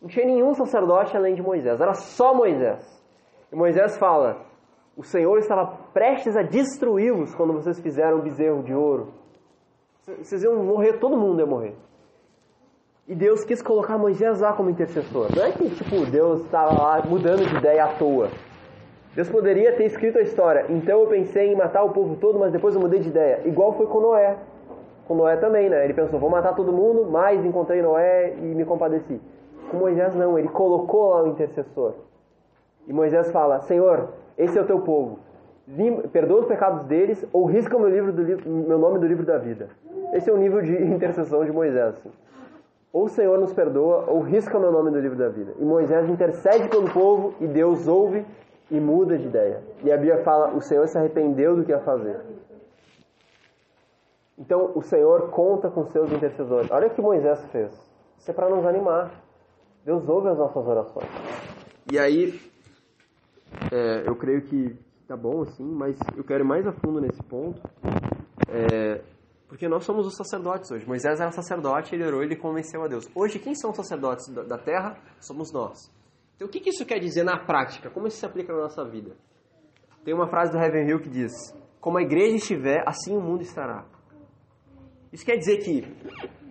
[0.00, 2.80] não tinha nenhum sacerdote além de Moisés, era só Moisés.
[3.50, 4.36] E Moisés fala:
[4.96, 9.08] O Senhor estava prestes a destruí-los quando vocês fizeram o bezerro de ouro.
[10.06, 11.74] Vocês iam morrer, todo mundo ia morrer.
[13.08, 15.26] E Deus quis colocar Moisés lá como intercessor.
[15.34, 18.30] Não é que, tipo, Deus estava lá mudando de ideia à toa.
[19.14, 20.66] Deus poderia ter escrito a história.
[20.68, 23.40] Então eu pensei em matar o povo todo, mas depois eu mudei de ideia.
[23.44, 24.36] Igual foi com Noé.
[25.06, 25.84] Com Noé também, né?
[25.84, 29.20] Ele pensou, vou matar todo mundo, mas encontrei Noé e me compadeci.
[29.70, 31.94] Com Moisés não, ele colocou lá o intercessor.
[32.86, 35.18] E Moisés fala, Senhor, esse é o teu povo.
[36.12, 39.38] Perdoa os pecados deles ou risca o meu, livro do, meu nome do livro da
[39.38, 39.68] vida.
[40.12, 41.96] Esse é o nível de intercessão de Moisés.
[42.92, 45.52] Ou o Senhor nos perdoa, ou risca o meu nome do livro da vida.
[45.58, 48.24] E Moisés intercede pelo povo e Deus ouve
[48.70, 49.62] e muda de ideia.
[49.82, 52.20] E a Bíblia fala: o Senhor se arrependeu do que ia fazer.
[54.38, 56.70] Então o Senhor conta com seus intercessores.
[56.70, 57.72] Olha o que Moisés fez.
[58.18, 59.10] Isso é para nos animar.
[59.84, 61.08] Deus ouve as nossas orações.
[61.90, 62.40] E aí,
[63.72, 67.22] é, eu creio que tá bom assim, mas eu quero ir mais a fundo nesse
[67.22, 67.60] ponto.
[68.48, 69.02] É,
[69.48, 70.86] porque nós somos os sacerdotes hoje.
[70.86, 73.08] Moisés era sacerdote, ele orou, ele convenceu a Deus.
[73.14, 74.96] Hoje, quem são os sacerdotes da terra?
[75.18, 75.90] Somos nós.
[76.40, 77.90] Então, o que isso quer dizer na prática?
[77.90, 79.14] Como isso se aplica na nossa vida?
[80.02, 81.32] Tem uma frase do Heaven Hill que diz:
[81.78, 83.84] Como a igreja estiver, assim o mundo estará.
[85.12, 85.84] Isso quer dizer que,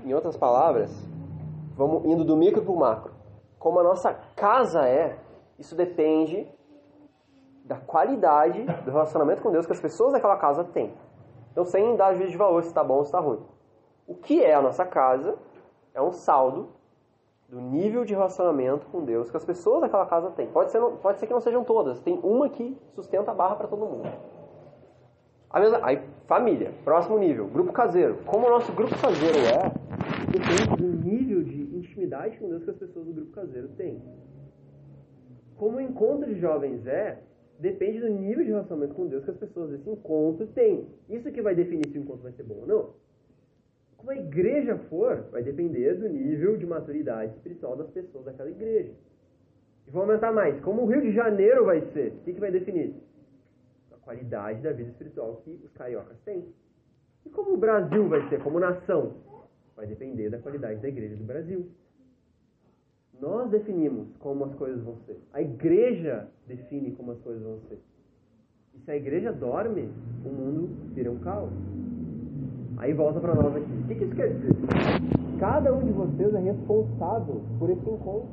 [0.05, 0.91] em outras palavras,
[1.75, 3.15] vamos indo do micro para o macro.
[3.57, 5.17] Como a nossa casa é,
[5.57, 6.47] isso depende
[7.65, 10.93] da qualidade do relacionamento com Deus que as pessoas daquela casa têm.
[11.51, 13.43] Então, sem dar juízo de valor se está bom ou se está ruim.
[14.05, 15.35] O que é a nossa casa
[15.95, 16.77] é um saldo
[17.49, 20.47] do nível de relacionamento com Deus que as pessoas daquela casa têm.
[20.47, 23.67] Pode ser, pode ser que não sejam todas, tem uma que sustenta a barra para
[23.67, 24.07] todo mundo.
[25.49, 28.19] A mesma, aí, família, próximo nível, grupo caseiro.
[28.23, 29.71] Como o nosso grupo caseiro é,
[30.31, 33.99] depende do nível de intimidade com Deus que as pessoas do grupo caseiro têm.
[35.57, 37.19] Como o encontro de jovens é,
[37.57, 40.87] depende do nível de relacionamento com Deus que as pessoas desse encontro têm.
[41.09, 42.89] Isso que vai definir se o encontro vai ser bom ou não.
[43.99, 48.93] Como a igreja for, vai depender do nível de maturidade espiritual das pessoas daquela igreja.
[49.85, 50.57] E vou aumentar mais.
[50.61, 52.95] Como o Rio de Janeiro vai ser, o que, que vai definir?
[53.91, 56.45] A qualidade da vida espiritual que os cariocas têm.
[57.25, 59.17] E como o Brasil vai ser, como nação?
[59.75, 61.69] Vai depender da qualidade da igreja do Brasil.
[63.19, 65.19] Nós definimos como as coisas vão ser.
[65.33, 67.79] A igreja define como as coisas vão ser.
[68.75, 69.91] E se a igreja dorme,
[70.23, 71.51] o mundo vira um caos.
[72.79, 73.71] Aí volta para nós aqui.
[73.71, 74.55] O que, que isso quer dizer?
[75.37, 78.29] Cada um de vocês é responsável por esse encontro.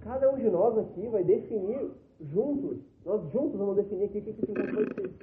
[0.00, 4.32] Cada um de nós aqui vai definir juntos, nós juntos vamos definir aqui o que,
[4.32, 5.14] que esse encontro vai ser.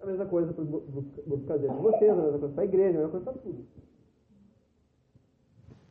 [0.00, 2.98] A mesma coisa para os grupos caseiros de vocês, a mesma coisa para a igreja,
[2.98, 3.66] a mesma coisa para tudo.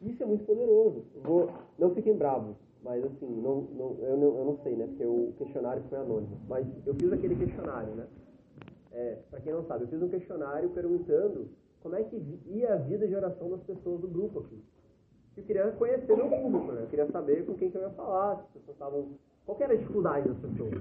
[0.01, 1.03] Isso é muito poderoso.
[1.23, 4.87] Vou, não fiquem bravos, mas assim, não, não, eu, não, eu não sei, né?
[4.87, 6.39] Porque o questionário foi anônimo.
[6.47, 8.07] Mas eu fiz aquele questionário, né?
[8.97, 11.47] É, para quem não sabe, eu fiz um questionário perguntando
[11.83, 12.15] como é que
[12.47, 14.59] ia a vida de oração das pessoas do grupo aqui.
[15.37, 16.81] Eu queria conhecer meu público, né?
[16.81, 19.09] Eu queria saber com quem que eu ia falar, se as pessoas estavam...
[19.45, 20.73] Qual era a dificuldade das pessoas?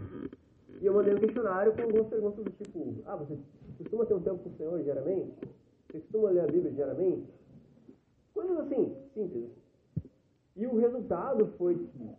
[0.80, 3.38] E eu mandei um questionário com algumas perguntas do tipo, ah, você
[3.76, 5.34] costuma ter um tempo com o Senhor diariamente?
[5.86, 7.28] Você costuma ler a Bíblia diariamente?
[8.32, 9.50] Coisas assim, simples.
[10.56, 12.10] E o resultado foi que,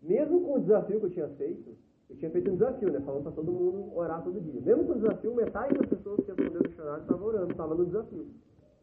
[0.00, 1.76] mesmo com o desafio que eu tinha feito,
[2.08, 3.00] eu tinha feito um desafio, né?
[3.00, 4.60] Falando para todo mundo orar todo dia.
[4.60, 7.86] Mesmo com o desafio, metade das pessoas que responderam o questionário estava orando, estava no
[7.86, 8.26] desafio.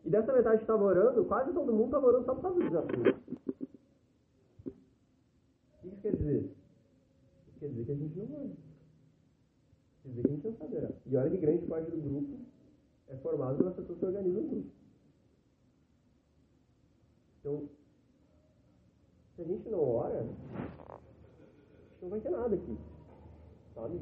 [0.04, 2.66] E dessa metade que estava orando, quase todo mundo estava orando só por causa do
[2.68, 3.02] desafio.
[4.64, 6.52] O que isso quer dizer?
[7.48, 8.50] Isso quer dizer que a gente não ora.
[10.04, 10.92] Quer dizer que a gente não sabe orar.
[11.06, 12.38] E olha que grande parte do grupo
[13.08, 14.70] é formado pelas pessoas que organizam o grupo.
[17.40, 17.70] Então,
[19.36, 20.28] se a gente não ora,
[22.02, 22.78] não vai ter nada aqui.
[23.84, 24.00] Sabe?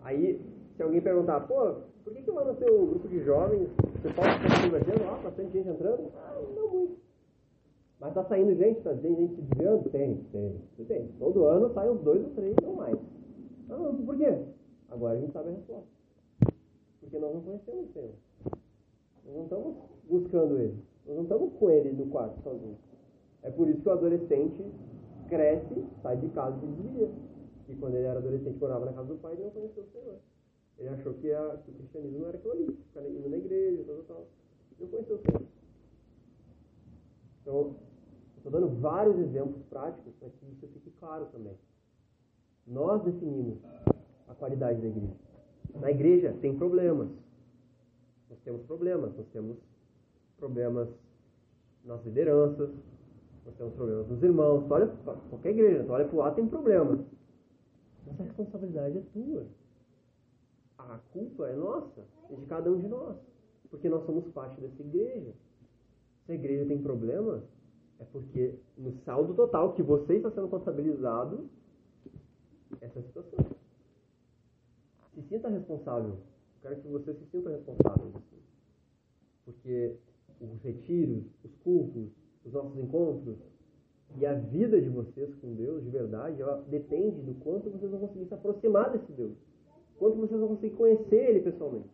[0.00, 0.40] Aí,
[0.74, 4.26] se alguém perguntar, pô, por que, que lá no seu grupo de jovens o pessoal
[4.28, 5.04] está se convertendo?
[5.04, 6.10] Ó, bastante gente entrando?
[6.16, 6.96] Ah, não muito.
[8.00, 9.90] Mas tá saindo gente, tá, gente se desviando?
[9.90, 11.08] Tem, tem, tem.
[11.18, 12.98] Todo ano sai uns dois ou três ou mais.
[13.68, 14.44] Ah, por quê?
[14.88, 15.88] Agora a gente sabe a resposta.
[17.00, 18.14] Porque nós não conhecemos o Senhor.
[19.26, 19.76] Nós não estamos
[20.08, 20.82] buscando Ele.
[21.06, 22.78] Nós não estamos com Ele no quarto sozinhos.
[23.42, 24.64] É por isso que o adolescente
[25.28, 27.10] cresce, sai de casa e se desvia.
[27.68, 30.18] E quando ele era adolescente, morava na casa do pai, ele não conheceu o Senhor.
[30.78, 33.84] Ele achou que, a, que o cristianismo não era aquilo ali, ficar indo na igreja,
[33.84, 34.26] tal, tal, tal.
[34.80, 35.42] Não conheceu o Senhor.
[37.42, 37.76] Então,
[38.36, 41.56] estou dando vários exemplos práticos para que isso fique claro também.
[42.66, 43.58] Nós definimos
[44.28, 45.14] a qualidade da igreja.
[45.74, 47.08] Na igreja tem problemas.
[48.30, 49.16] Nós temos problemas.
[49.16, 49.56] Nós temos
[50.38, 50.88] problemas
[51.84, 52.70] nas lideranças,
[53.48, 54.66] nós temos problemas nos irmãos.
[54.66, 54.86] Tu olha,
[55.30, 57.00] qualquer igreja, tu olha para o tem problemas.
[58.06, 59.46] Mas a responsabilidade é tua.
[60.76, 63.16] A culpa é nossa, é de cada um de nós.
[63.70, 65.32] Porque nós somos parte dessa igreja.
[66.26, 67.42] Se a igreja tem problema,
[67.98, 71.48] é porque no saldo total que você está sendo contabilizado,
[72.80, 73.46] essa é situação.
[75.14, 76.18] Se sinta responsável.
[76.60, 78.12] Quero que você se sinta responsável.
[79.44, 79.96] Porque
[80.40, 82.10] os retiros, os cultos,
[82.48, 83.36] os nossos encontros
[84.16, 88.00] e a vida de vocês com Deus, de verdade, ela depende do quanto vocês vão
[88.00, 89.36] conseguir se aproximar desse Deus.
[89.98, 91.88] Quanto vocês vão conseguir conhecer Ele pessoalmente.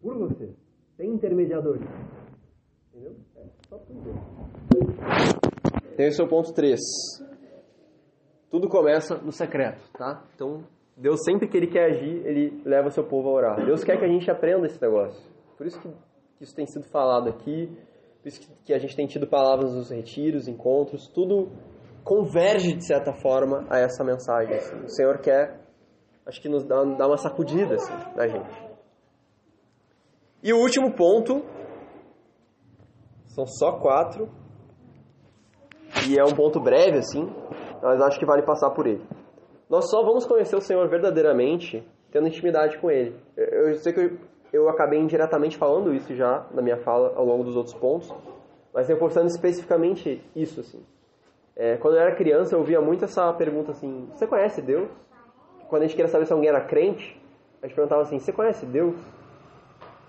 [0.00, 0.52] Por você.
[0.96, 1.86] Tem intermediadores.
[2.92, 3.14] Entendeu?
[3.36, 4.16] É, só por Deus.
[5.96, 6.80] Tem o seu ponto 3.
[8.50, 10.24] Tudo começa no secreto, tá?
[10.34, 10.64] Então,
[10.96, 13.64] Deus sempre que Ele quer agir, Ele leva seu povo a orar.
[13.64, 15.22] Deus quer que a gente aprenda esse negócio.
[15.56, 15.88] Por isso que
[16.40, 17.70] isso tem sido falado aqui,
[18.28, 21.50] isso que a gente tem tido palavras nos retiros, encontros, tudo
[22.04, 24.54] converge de certa forma a essa mensagem.
[24.54, 24.76] Assim.
[24.84, 25.60] O Senhor quer,
[26.26, 28.68] acho que nos dá, dá uma sacudida assim, na gente.
[30.42, 31.44] E o último ponto,
[33.26, 34.28] são só quatro,
[36.08, 37.24] e é um ponto breve assim,
[37.82, 39.04] mas acho que vale passar por ele.
[39.68, 43.14] Nós só vamos conhecer o Senhor verdadeiramente tendo intimidade com Ele.
[43.36, 44.18] Eu, sei que eu,
[44.52, 48.12] eu acabei indiretamente falando isso já na minha fala ao longo dos outros pontos,
[48.72, 50.82] mas reforçando especificamente isso, assim.
[51.54, 54.88] É, quando eu era criança, eu ouvia muito essa pergunta assim: Você conhece Deus?
[55.68, 57.20] Quando a gente queria saber se alguém era crente,
[57.60, 58.94] a gente perguntava assim: Você conhece Deus?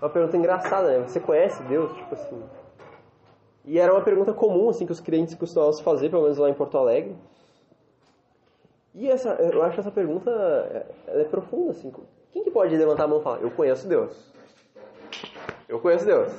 [0.00, 1.04] Uma pergunta engraçada, né?
[1.06, 1.92] Você conhece Deus?
[1.92, 2.42] Tipo assim.
[3.64, 6.54] E era uma pergunta comum, assim, que os crentes costumavam fazer, pelo menos lá em
[6.54, 7.14] Porto Alegre.
[8.94, 10.30] E essa, eu acho essa pergunta
[11.06, 11.92] ela é profunda, assim.
[12.32, 14.32] Quem que pode levantar a mão e falar, eu conheço Deus?
[15.68, 16.32] Eu conheço Deus.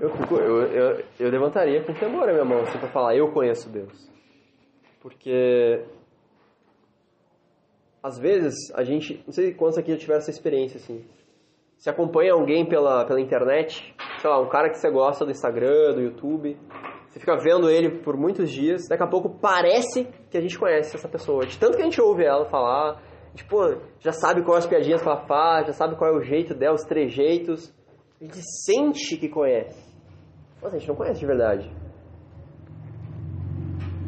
[0.00, 3.70] Eu, eu, eu, eu levantaria com temor a minha mão, assim, pra falar, eu conheço
[3.70, 4.10] Deus.
[5.00, 5.84] Porque,
[8.02, 11.04] às vezes, a gente, não sei quantos aqui já tiveram essa experiência, assim,
[11.76, 15.94] você acompanha alguém pela, pela internet, sei lá, um cara que você gosta do Instagram,
[15.94, 16.58] do YouTube,
[17.08, 20.96] você fica vendo ele por muitos dias, daqui a pouco parece que a gente conhece
[20.96, 21.46] essa pessoa.
[21.46, 23.00] De tanto que a gente ouve ela falar,
[23.34, 23.56] tipo,
[24.00, 26.74] já sabe quais as piadinhas que ela faz, já sabe qual é o jeito dela,
[26.74, 27.74] os trejeitos.
[28.20, 29.88] A gente sente que conhece.
[30.62, 31.70] Mas a gente não conhece de verdade.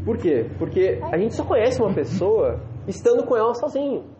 [0.04, 0.50] Por quê?
[0.58, 4.10] Porque a gente só conhece uma pessoa estando com ela sozinho.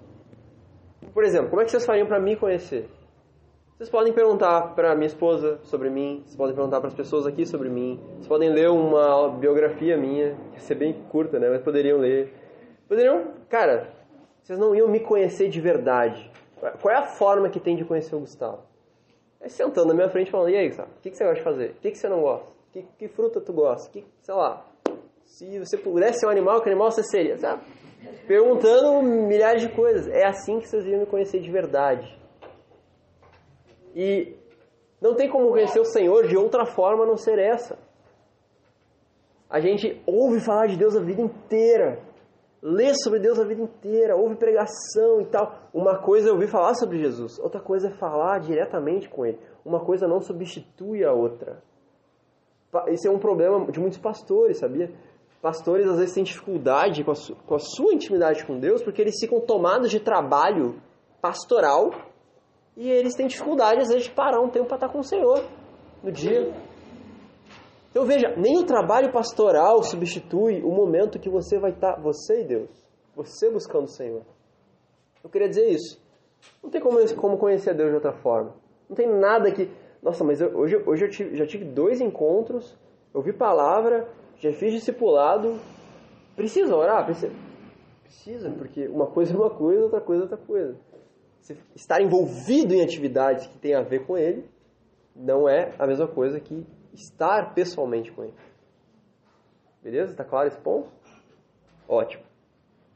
[1.13, 2.89] Por exemplo, como é que vocês fariam para me conhecer?
[3.77, 7.47] Vocês podem perguntar para minha esposa sobre mim, vocês podem perguntar para as pessoas aqui
[7.47, 11.49] sobre mim, vocês podem ler uma biografia minha, que ia ser bem curta, né?
[11.49, 12.31] Mas poderiam ler.
[12.87, 13.91] Poderiam, cara,
[14.51, 16.29] vocês não iam me conhecer de verdade.
[16.59, 18.63] Qual é a forma que tem de conhecer o Gustavo?
[19.41, 21.45] É sentando na minha frente falando, e aí, Gustavo, o que, que você gosta de
[21.45, 21.71] fazer?
[21.71, 22.49] O que, que você não gosta?
[22.73, 23.89] Que, que fruta tu gosta?
[23.93, 24.67] Que, sei lá,
[25.25, 27.39] se você pudesse ser um animal, que animal você seria?
[27.39, 27.63] Sabe?
[28.27, 30.09] Perguntando milhares de coisas.
[30.09, 32.19] É assim que vocês iam me conhecer de verdade.
[33.95, 34.35] E
[35.01, 37.79] não tem como conhecer o Senhor de outra forma a não ser essa.
[39.49, 42.10] A gente ouve falar de Deus a vida inteira,
[42.63, 45.55] lê sobre Deus a vida inteira, ouve pregação e tal.
[45.73, 49.39] Uma coisa é ouvir falar sobre Jesus, outra coisa é falar diretamente com Ele.
[49.65, 51.63] Uma coisa não substitui a outra.
[52.87, 54.93] Esse é um problema de muitos pastores, sabia?
[55.43, 57.15] Pastores às vezes têm dificuldade com a,
[57.47, 60.81] com a sua intimidade com Deus porque eles ficam tomados de trabalho
[61.21, 61.91] pastoral
[62.77, 65.45] e eles têm dificuldade, às vezes, de parar um tempo para estar com o Senhor
[66.03, 66.53] no dia.
[67.91, 72.45] Então veja, nem o trabalho pastoral substitui o momento que você vai estar, você e
[72.45, 72.71] Deus,
[73.15, 74.23] você buscando o Senhor.
[75.23, 76.01] Eu queria dizer isso.
[76.63, 78.55] Não tem como, como conhecer Deus de outra forma.
[78.89, 79.71] Não tem nada que.
[80.03, 82.79] Nossa, mas eu, hoje, hoje eu tive, já tive dois encontros,
[83.13, 85.59] eu vi palavra, já fiz discipulado.
[86.37, 87.05] Precisa orar?
[87.05, 87.33] Precisa,
[88.03, 90.79] precisa porque uma coisa é uma coisa, outra coisa é outra coisa
[91.75, 94.45] estar envolvido em atividades que têm a ver com ele
[95.15, 98.35] não é a mesma coisa que estar pessoalmente com ele.
[99.83, 100.13] Beleza?
[100.13, 100.91] Está claro esse ponto?
[101.89, 102.23] Ótimo.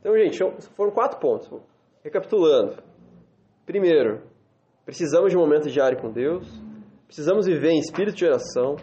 [0.01, 0.39] Então, gente,
[0.77, 1.49] foram quatro pontos.
[2.03, 2.83] Recapitulando.
[3.65, 4.23] Primeiro,
[4.85, 6.47] precisamos de um momento diário com Deus.
[7.07, 8.77] Precisamos viver em espírito de oração.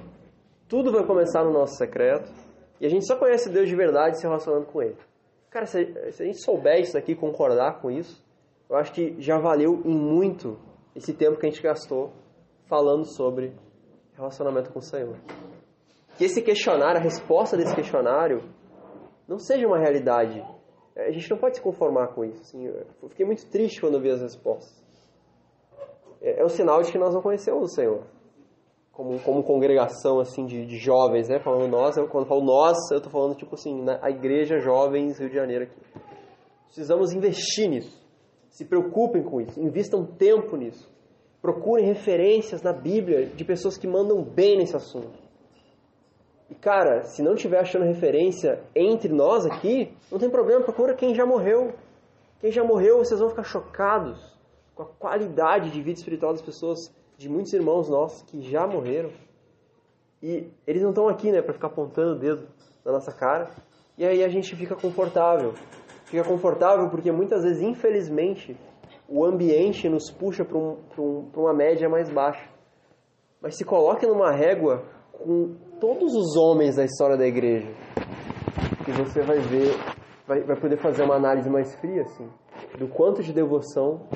[0.67, 2.31] Tudo vai começar no nosso secreto.
[2.79, 4.97] E a gente só conhece Deus de verdade se relacionando com Ele.
[5.51, 8.25] Cara, se a gente souber isso aqui, concordar com isso,
[8.69, 10.57] eu acho que já valeu em muito
[10.95, 12.11] esse tempo que a gente gastou
[12.67, 13.53] falando sobre
[14.15, 15.17] relacionamento com o Senhor.
[16.17, 18.43] Que esse questionário, a resposta desse questionário,
[19.27, 20.43] não seja uma realidade.
[20.95, 22.41] A gente não pode se conformar com isso.
[22.41, 24.81] Assim, eu fiquei muito triste quando vi as respostas.
[26.21, 28.03] É, é um sinal de que nós não conhecemos o Senhor.
[28.91, 31.39] Como, como congregação assim de, de jovens, né?
[31.39, 35.17] Falando nós, eu, quando falo nós, eu estou falando tipo assim, na, a igreja jovens
[35.17, 35.79] Rio de Janeiro aqui.
[36.65, 38.01] Precisamos investir nisso.
[38.49, 40.91] Se preocupem com isso, invistam tempo nisso.
[41.41, 45.19] Procurem referências na Bíblia de pessoas que mandam bem nesse assunto.
[46.49, 51.15] E cara, se não estiver achando referência entre nós aqui, não tem problema, procura quem
[51.15, 51.73] já morreu.
[52.39, 54.19] Quem já morreu, vocês vão ficar chocados
[54.75, 59.09] com a qualidade de vida espiritual das pessoas, de muitos irmãos nossos que já morreram.
[60.21, 62.47] E eles não estão aqui, né, para ficar apontando o dedo
[62.83, 63.49] na nossa cara.
[63.97, 65.53] E aí a gente fica confortável
[66.11, 68.57] fica confortável porque muitas vezes, infelizmente,
[69.11, 72.49] o ambiente nos puxa para um, um, uma média mais baixa.
[73.41, 77.67] Mas se coloque numa régua com todos os homens da história da igreja,
[78.85, 79.75] que você vai ver,
[80.25, 82.29] vai, vai poder fazer uma análise mais fria, assim,
[82.77, 84.07] do quanto de devoção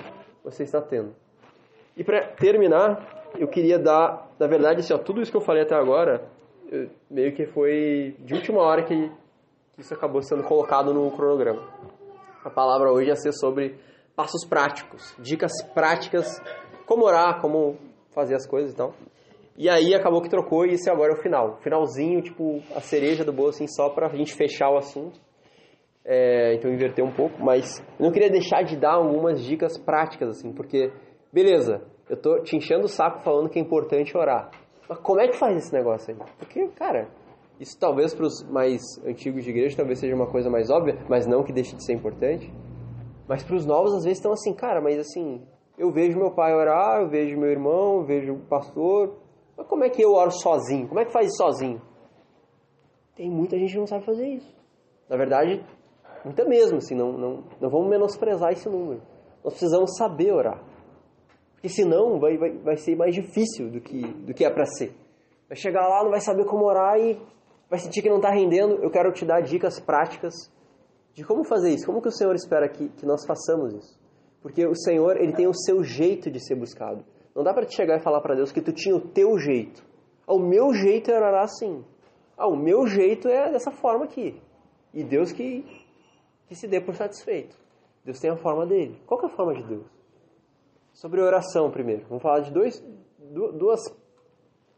[0.41, 1.13] você está tendo.
[1.97, 5.63] E para terminar, eu queria dar, na verdade, assim, ó, tudo isso que eu falei
[5.63, 6.23] até agora,
[7.09, 9.11] meio que foi de última hora que
[9.77, 11.63] isso acabou sendo colocado no cronograma.
[12.45, 13.75] A palavra hoje ia ser sobre
[14.15, 16.41] passos práticos, dicas práticas,
[16.85, 17.77] como orar, como
[18.13, 18.93] fazer as coisas e tal.
[19.57, 21.57] E aí acabou que trocou e esse agora é o final.
[21.61, 25.19] Finalzinho, tipo, a cereja do bolo, assim, só pra gente fechar o assunto.
[26.07, 30.37] É, então inverter um pouco, mas eu não queria deixar de dar algumas dicas práticas,
[30.37, 30.91] assim, porque,
[31.33, 34.51] beleza, eu tô te enchendo o saco falando que é importante orar.
[34.87, 36.19] Mas como é que faz esse negócio aí?
[36.37, 37.07] Porque, cara,
[37.59, 41.25] Isso talvez para os mais antigos de igreja talvez seja uma coisa mais óbvia, mas
[41.25, 42.51] não que deixe de ser importante.
[43.27, 45.41] Mas para os novos às vezes estão assim, cara, mas assim,
[45.77, 49.17] eu vejo meu pai orar, eu vejo meu irmão, eu vejo o pastor,
[49.57, 50.87] mas como é que eu oro sozinho?
[50.87, 51.81] Como é que faz isso sozinho?
[53.15, 54.53] Tem muita gente que não sabe fazer isso.
[55.09, 55.65] Na verdade,
[56.23, 59.01] muita mesmo, assim, não, não, não vamos menosprezar esse número.
[59.43, 60.61] Nós precisamos saber orar.
[61.53, 64.93] Porque senão vai, vai, vai ser mais difícil do que, do que é para ser.
[65.47, 67.19] Vai chegar lá, não vai saber como orar e
[67.69, 68.75] vai sentir que não está rendendo.
[68.83, 70.33] Eu quero te dar dicas práticas
[71.15, 71.85] de como fazer isso.
[71.85, 73.97] Como que o Senhor espera que, que nós façamos isso?
[74.41, 77.03] Porque o Senhor, ele tem o seu jeito de ser buscado.
[77.33, 79.83] Não dá para te chegar e falar para Deus que tu tinha o teu jeito.
[80.27, 81.83] Ah, o meu jeito é orar assim.
[82.37, 84.39] Ah, o meu jeito é dessa forma aqui.
[84.93, 85.65] E Deus que,
[86.47, 87.57] que se dê por satisfeito.
[88.03, 89.01] Deus tem a forma dele.
[89.07, 89.85] Qual é a forma de Deus?
[90.93, 92.05] Sobre oração primeiro.
[92.07, 92.83] Vamos falar de dois,
[93.19, 93.81] duas,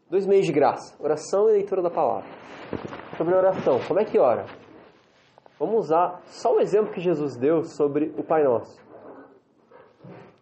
[0.08, 0.96] dois meios de graça.
[1.02, 2.28] Oração e leitura da palavra.
[3.16, 3.80] Sobre oração.
[3.86, 4.46] Como é que ora?
[5.58, 8.80] Vamos usar só o exemplo que Jesus deu sobre o Pai Nosso.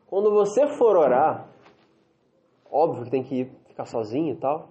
[0.07, 1.49] Quando você for orar,
[2.71, 4.69] óbvio tem que ir, ficar sozinho e tal.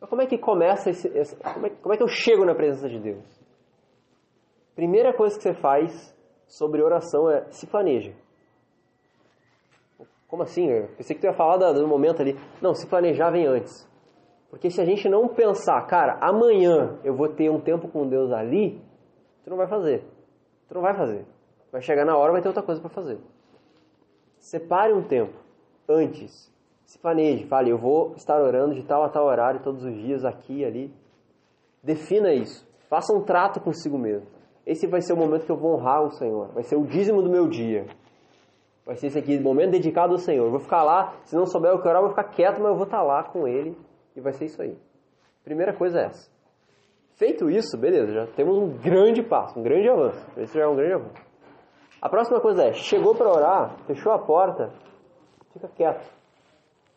[0.00, 2.54] Mas como é que começa esse, esse como, é, como é que eu chego na
[2.54, 3.40] presença de Deus?
[4.74, 6.16] Primeira coisa que você faz
[6.46, 8.14] sobre oração é se planeja.
[10.28, 10.70] Como assim?
[10.70, 12.38] Eu pensei que tu ia falar do momento ali.
[12.62, 13.88] Não, se planejar vem antes.
[14.48, 18.32] Porque se a gente não pensar, cara, amanhã eu vou ter um tempo com Deus
[18.32, 18.80] ali,
[19.42, 20.04] tu não vai fazer.
[20.68, 21.26] Tu não vai fazer.
[21.72, 23.18] Vai chegar na hora, vai ter outra coisa para fazer.
[24.38, 25.34] Separe um tempo
[25.88, 26.50] antes.
[26.84, 30.24] Se planeje, fale, eu vou estar orando de tal a tal horário todos os dias,
[30.24, 30.94] aqui e ali.
[31.82, 32.68] Defina isso.
[32.88, 34.26] Faça um trato consigo mesmo.
[34.66, 36.48] Esse vai ser o momento que eu vou honrar o Senhor.
[36.48, 37.86] Vai ser o dízimo do meu dia.
[38.84, 40.46] Vai ser esse aqui, momento dedicado ao Senhor.
[40.46, 42.70] Eu vou ficar lá, se não souber o que orar, eu vou ficar quieto, mas
[42.70, 43.78] eu vou estar lá com Ele.
[44.16, 44.76] E vai ser isso aí.
[45.44, 46.30] Primeira coisa é essa.
[47.20, 50.40] Feito isso, beleza, já temos um grande passo, um grande avanço.
[50.40, 51.22] Esse já é um grande avanço.
[52.00, 54.72] A próxima coisa é, chegou para orar, fechou a porta,
[55.52, 56.10] fica quieto.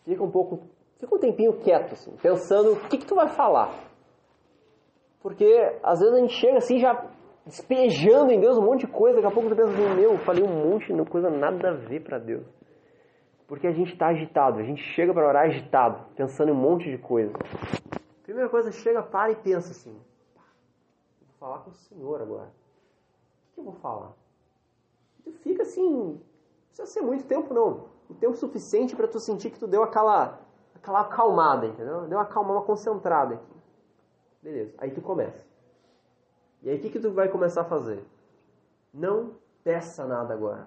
[0.06, 0.62] Fica um pouco,
[0.98, 3.70] fica um tempinho quieto, assim, pensando o que, que tu vai falar.
[5.22, 5.46] Porque
[5.84, 7.06] às vezes a gente chega assim já
[7.46, 10.42] despejando em Deus um monte de coisa, daqui a pouco tu pensa assim, meu, falei
[10.42, 12.48] um monte de coisa nada a ver para Deus.
[13.46, 16.90] Porque a gente está agitado, a gente chega para orar agitado, pensando em um monte
[16.90, 17.34] de coisa.
[18.24, 19.94] Primeira coisa, chega, para e pensa assim,
[21.44, 22.48] falar com o Senhor agora.
[22.48, 24.14] O que eu vou falar?
[25.26, 26.22] Tu fica assim, não
[26.68, 27.90] precisa ser muito tempo não.
[28.10, 30.40] O tempo suficiente para tu sentir que tu deu aquela,
[30.74, 32.08] aquela acalmada, entendeu?
[32.08, 33.54] Deu uma acalmada, uma concentrada aqui.
[34.42, 35.46] Beleza, aí tu começa.
[36.62, 38.06] E aí o que, que tu vai começar a fazer?
[38.94, 39.36] Não
[39.66, 40.66] peça nada agora.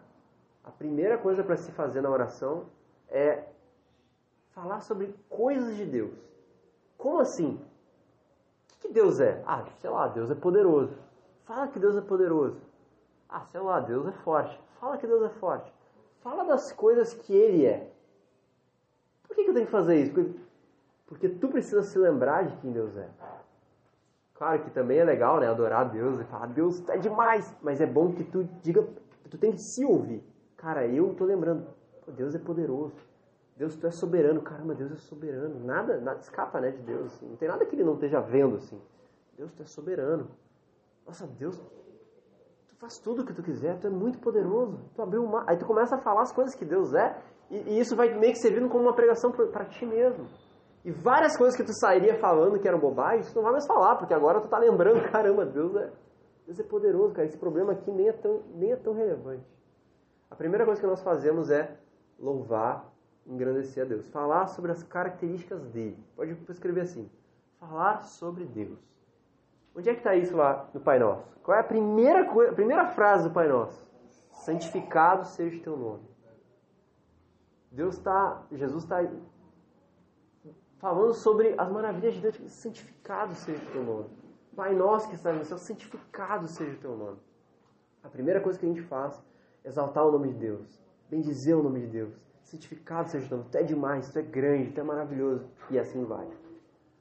[0.62, 2.66] A primeira coisa para se fazer na oração
[3.08, 3.44] é
[4.50, 6.14] falar sobre coisas de Deus.
[6.98, 7.58] Como assim?
[8.86, 9.42] Que Deus é?
[9.44, 10.96] Ah, sei lá, Deus é poderoso.
[11.44, 12.56] Fala que Deus é poderoso.
[13.28, 14.60] Ah, sei lá, Deus é forte.
[14.80, 15.72] Fala que Deus é forte.
[16.20, 17.90] Fala das coisas que Ele é.
[19.26, 20.12] Por que, que eu tenho que fazer isso?
[20.12, 20.40] Porque,
[21.06, 23.08] porque tu precisa se lembrar de quem Deus é.
[24.34, 25.48] Claro que também é legal, né?
[25.48, 27.52] Adorar Deus e falar, Deus é demais.
[27.60, 28.86] Mas é bom que tu diga,
[29.28, 30.22] tu tem que se ouvir.
[30.56, 31.66] Cara, eu tô lembrando,
[32.06, 32.94] Deus é poderoso.
[33.56, 34.42] Deus, tu é soberano.
[34.42, 35.64] Caramba, Deus é soberano.
[35.64, 37.06] Nada, nada escapa, né, de Deus.
[37.06, 37.28] Assim.
[37.28, 38.80] Não tem nada que ele não esteja vendo, assim.
[39.36, 40.28] Deus, tu é soberano.
[41.06, 41.56] Nossa, Deus,
[42.68, 43.78] tu faz tudo o que tu quiser.
[43.80, 44.78] Tu é muito poderoso.
[44.94, 45.26] Tu abriu.
[45.46, 47.18] Aí tu começa a falar as coisas que Deus é.
[47.50, 50.26] E, e isso vai meio que servindo como uma pregação para ti mesmo.
[50.84, 53.96] E várias coisas que tu sairia falando que eram bobagens, tu não vai mais falar,
[53.96, 55.90] porque agora tu tá lembrando, caramba, Deus é,
[56.46, 57.26] Deus é poderoso, cara.
[57.26, 59.44] Esse problema aqui nem é, tão, nem é tão relevante.
[60.30, 61.76] A primeira coisa que nós fazemos é
[62.18, 62.88] louvar,
[63.26, 64.08] engrandecer a Deus.
[64.08, 65.98] Falar sobre as características dele.
[66.14, 67.10] Pode escrever assim.
[67.58, 68.78] Falar sobre Deus.
[69.74, 71.36] Onde é que está isso lá no Pai Nosso?
[71.42, 73.86] Qual é a primeira, coisa, a primeira frase do Pai Nosso?
[74.30, 76.02] Santificado seja o teu nome.
[77.70, 79.02] Deus está, Jesus está
[80.78, 84.08] falando sobre as maravilhas de Deus, santificado seja o teu nome.
[84.54, 87.18] Pai nosso que está no céu, santificado seja o teu nome.
[88.02, 89.22] A primeira coisa que a gente faz
[89.62, 92.14] é exaltar o nome de Deus, bendizer o nome de Deus,
[92.46, 93.50] santificado seja o teu nome.
[93.50, 96.26] Tu é demais, tu é grande, tu é maravilhoso, e assim vai.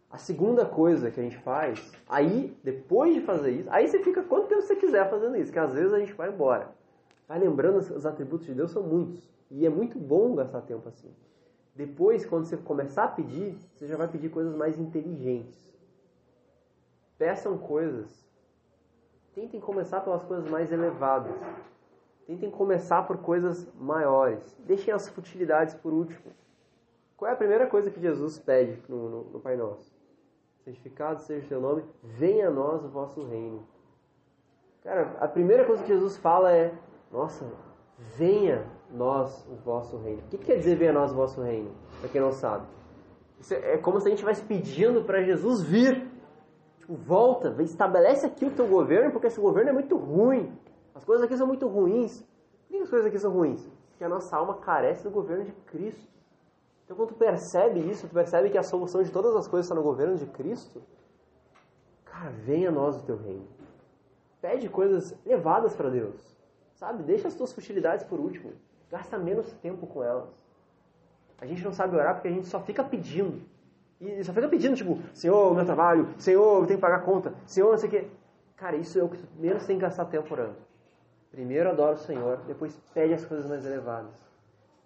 [0.10, 4.24] A segunda coisa que a gente faz, aí, depois de fazer isso, aí você fica
[4.24, 6.70] quanto tempo você quiser fazendo isso, que às vezes a gente vai embora.
[7.28, 9.30] Vai lembrando os atributos de Deus, são muitos.
[9.52, 11.12] E é muito bom gastar tempo assim.
[11.76, 15.74] Depois, quando você começar a pedir, você já vai pedir coisas mais inteligentes.
[17.18, 18.26] Peçam coisas.
[19.34, 21.36] Tentem começar pelas coisas mais elevadas.
[22.26, 24.58] Tentem começar por coisas maiores.
[24.66, 26.34] Deixem as futilidades por último.
[27.16, 29.96] Qual é a primeira coisa que Jesus pede no, no, no Pai Nosso?
[30.66, 33.64] santificado seja o teu nome, venha a nós o vosso reino.
[34.84, 36.74] Cara, a primeira coisa que Jesus fala é:
[37.12, 37.46] Nossa,
[38.18, 40.24] venha nós o vosso reino.
[40.26, 41.72] O que quer dizer venha nós o vosso reino?
[42.00, 42.66] Para quem não sabe.
[43.40, 46.10] Isso é como se a gente estivesse pedindo para Jesus vir.
[46.80, 50.52] Tipo, volta, estabelece aqui o teu governo, porque esse governo é muito ruim.
[50.96, 52.22] As coisas aqui são muito ruins.
[52.22, 53.70] Por que as coisas aqui são ruins?
[53.90, 56.16] Porque a nossa alma carece do governo de Cristo.
[56.86, 59.76] Então, quando tu percebe isso, tu percebe que a solução de todas as coisas está
[59.76, 60.82] no governo de Cristo,
[62.06, 63.46] cara, venha nós o teu reino.
[64.40, 66.36] Pede coisas elevadas para Deus.
[66.76, 67.04] Sabe?
[67.04, 68.54] Deixa as tuas futilidades por último.
[68.90, 70.30] Gasta menos tempo com elas.
[71.40, 73.42] A gente não sabe orar porque a gente só fica pedindo.
[74.00, 77.34] E só fica pedindo, tipo, Senhor, meu trabalho, Senhor, eu tenho que pagar a conta,
[77.46, 78.08] Senhor, não sei o quê.
[78.56, 80.65] Cara, isso é o que menos tem que gastar tempo orando.
[81.36, 84.16] Primeiro adora o Senhor, depois pede as coisas mais elevadas.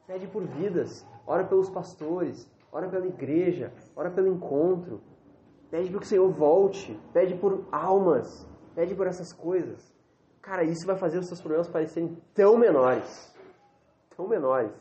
[0.08, 5.00] Pede por vidas, ora pelos pastores, ora pela igreja, ora pelo encontro.
[5.70, 9.93] Pede para que o Senhor volte, pede por almas, pede por essas coisas.
[10.41, 13.32] Cara, isso vai fazer os seus problemas parecerem tão menores.
[14.18, 14.74] Tão menores.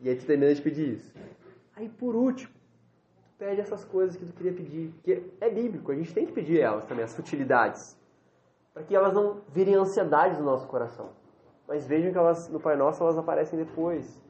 [0.00, 1.14] E aí tu termina de pedir isso.
[1.76, 2.52] Aí por último,
[3.22, 4.92] tu pede essas coisas que tu queria pedir.
[5.04, 7.99] Que é bíblico, a gente tem que pedir elas também, as futilidades.
[8.72, 11.10] Para que elas não virem ansiedades no nosso coração.
[11.66, 14.20] Mas vejam que elas, no Pai Nosso elas aparecem depois.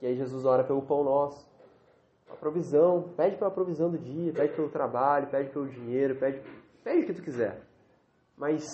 [0.00, 1.48] E aí Jesus ora pelo pão nosso.
[2.30, 6.40] A provisão, pede pela provisão do dia, pede pelo trabalho, pede pelo dinheiro, pede,
[6.82, 7.60] pede o que tu quiser.
[8.36, 8.64] Mas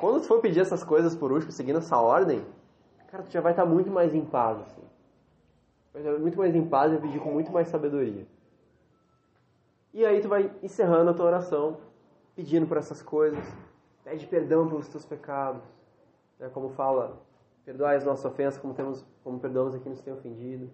[0.00, 2.44] quando tu for pedir essas coisas por último, seguindo essa ordem,
[3.08, 4.60] cara, tu já vai estar muito mais em paz.
[4.60, 4.82] Assim.
[5.92, 8.26] Vai estar muito mais em paz e pedir com muito mais sabedoria.
[9.94, 11.78] E aí tu vai encerrando a tua oração,
[12.34, 13.42] pedindo por essas coisas.
[14.06, 15.64] Pede perdão pelos teus pecados.
[16.38, 16.48] Né?
[16.54, 17.20] Como fala,
[17.64, 20.70] perdoai as nossas ofensas como, temos, como perdoamos a quem nos tem ofendido.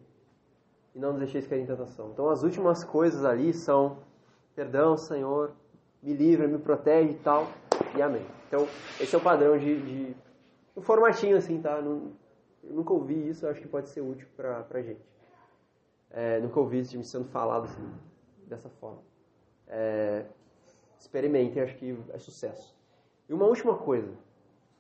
[0.95, 2.11] E não nos deixeis cair em tentação.
[2.11, 3.97] Então as últimas coisas ali são
[4.55, 5.53] perdão, Senhor,
[6.03, 7.47] me livra, me protege e tal.
[7.97, 8.27] E amém.
[8.49, 8.69] Então,
[9.01, 10.17] esse é o padrão de, de
[10.77, 11.79] um formatinho assim, tá?
[11.79, 12.13] Eu
[12.63, 15.01] nunca ouvi isso, acho que pode ser útil pra, pra gente.
[16.11, 17.91] É, nunca ouvi isso de me sendo falado assim,
[18.47, 19.01] dessa forma.
[19.67, 20.27] É,
[20.99, 22.82] experimentem, acho que é sucesso.
[23.33, 24.13] E uma última coisa.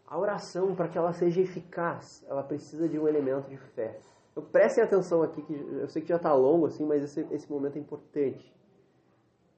[0.07, 3.99] A oração, para que ela seja eficaz, ela precisa de um elemento de fé.
[4.31, 7.51] Então prestem atenção aqui, que eu sei que já está longo assim, mas esse, esse
[7.51, 8.55] momento é importante.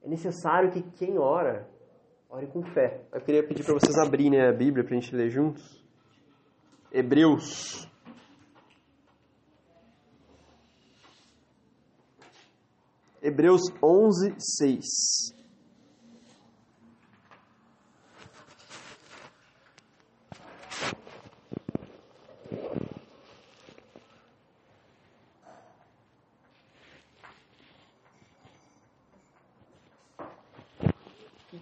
[0.01, 1.67] É necessário que quem ora,
[2.29, 3.01] ore com fé.
[3.11, 5.83] Eu queria pedir para vocês abrirem a Bíblia para a gente ler juntos.
[6.89, 7.91] Hebreus.
[13.21, 15.35] Hebreus 11, 6.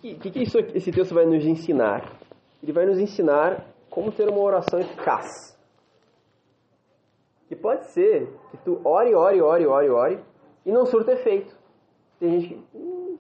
[0.03, 2.17] O que, que, isso, esse texto vai nos ensinar?
[2.61, 5.28] Ele vai nos ensinar como ter uma oração eficaz.
[7.47, 10.19] Que pode ser que tu ore, ore, ore, ore, ore
[10.65, 11.53] e não surta efeito.
[12.19, 12.78] Tem gente que.
[12.78, 13.17] Hum,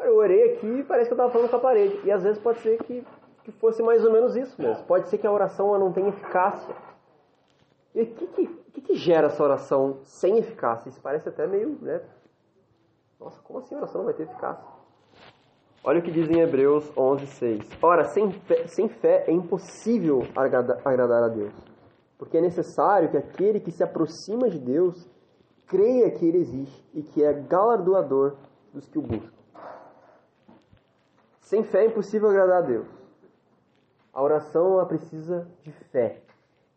[0.00, 2.00] eu orei aqui e parece que eu estava falando com a parede.
[2.04, 3.06] E às vezes pode ser que,
[3.44, 4.84] que fosse mais ou menos isso mesmo.
[4.84, 6.74] Pode ser que a oração não tenha eficácia.
[7.94, 10.88] E o que, que, que, que gera essa oração sem eficácia?
[10.88, 11.78] Isso parece até meio.
[11.80, 12.00] Né?
[13.20, 14.79] Nossa, como assim a oração não vai ter eficácia?
[15.82, 17.78] Olha o que diz em Hebreus 11, 6.
[17.80, 21.54] Ora, sem fé, sem fé é impossível agradar, agradar a Deus,
[22.18, 25.08] porque é necessário que aquele que se aproxima de Deus
[25.66, 28.36] creia que Ele existe e que é galardoador
[28.74, 29.32] dos que o buscam.
[31.40, 32.86] Sem fé é impossível agradar a Deus.
[34.12, 36.20] A oração ela precisa de fé.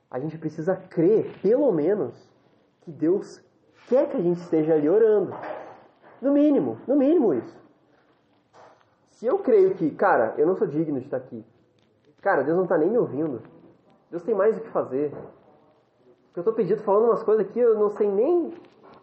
[0.10, 2.16] A gente precisa crer, pelo menos,
[2.84, 3.44] que Deus
[3.90, 5.36] quer que a gente esteja ali orando.
[6.22, 7.63] No mínimo, no mínimo isso.
[9.24, 11.46] Se eu creio que, cara, eu não sou digno de estar aqui.
[12.22, 13.42] Cara, Deus não está nem me ouvindo.
[14.12, 15.14] Deus tem mais o que fazer.
[16.36, 18.54] Eu estou pedindo, falando umas coisas aqui, eu não sei nem.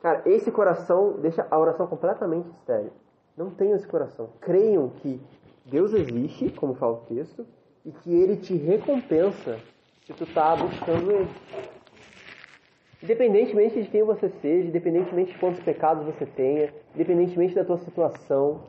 [0.03, 2.91] Cara, esse coração deixa a oração completamente estéril.
[3.35, 4.29] Não tenham esse coração.
[4.43, 5.19] Creiam que
[5.65, 7.47] Deus existe, como fala o texto,
[7.83, 9.59] e que Ele te recompensa
[10.05, 11.31] se tu está buscando Ele.
[13.03, 18.65] Independentemente de quem você seja, independentemente de quantos pecados você tenha, independentemente da tua situação,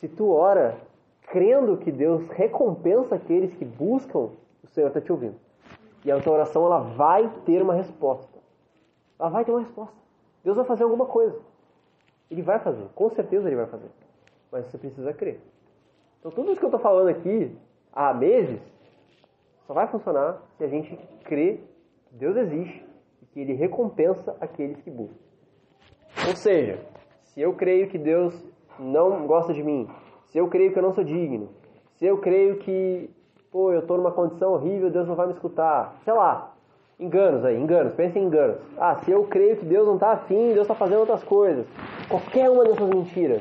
[0.00, 0.76] se tu ora
[1.26, 4.30] crendo que Deus recompensa aqueles que buscam,
[4.62, 5.36] o Senhor está te ouvindo.
[6.04, 8.38] E a tua oração ela vai ter uma resposta.
[9.18, 9.96] Ela vai ter uma resposta.
[10.44, 11.38] Deus vai fazer alguma coisa.
[12.30, 13.88] Ele vai fazer, com certeza ele vai fazer.
[14.50, 15.40] Mas você precisa crer.
[16.18, 17.56] Então tudo isso que eu estou falando aqui
[17.92, 18.60] há meses
[19.66, 21.60] só vai funcionar se a gente crê
[22.06, 22.84] que Deus existe
[23.22, 25.16] e que Ele recompensa aqueles que buscam.
[26.28, 26.80] Ou seja,
[27.24, 28.34] se eu creio que Deus
[28.78, 29.88] não gosta de mim,
[30.36, 31.48] se eu creio que eu não sou digno,
[31.94, 33.08] se eu creio que,
[33.50, 36.52] pô, eu estou numa condição horrível, Deus não vai me escutar, sei lá,
[37.00, 38.58] enganos aí, enganos, pensem em enganos.
[38.76, 41.64] Ah, se eu creio que Deus não está afim, Deus está fazendo outras coisas.
[42.06, 43.40] Qualquer uma dessas mentiras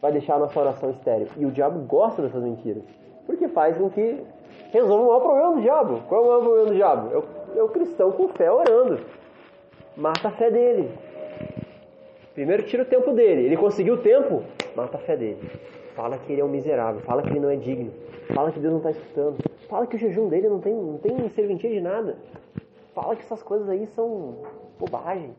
[0.00, 1.26] vai deixar a nossa oração estéreo.
[1.36, 2.84] E o diabo gosta dessas mentiras,
[3.26, 4.22] porque faz com que
[4.70, 6.02] resolva o maior problema do diabo.
[6.08, 7.10] Qual é o maior problema do diabo?
[7.12, 9.00] É o, é cristão com fé orando.
[9.96, 10.92] Mata a fé dele.
[12.34, 13.46] Primeiro tira o tempo dele.
[13.46, 14.44] Ele conseguiu o tempo,
[14.76, 15.40] mata a fé dele.
[15.96, 17.90] Fala que ele é um miserável, fala que ele não é digno,
[18.34, 21.28] fala que Deus não está escutando, fala que o jejum dele não tem, não tem
[21.30, 22.18] serventia de nada,
[22.94, 24.42] fala que essas coisas aí são
[24.78, 25.34] bobagem.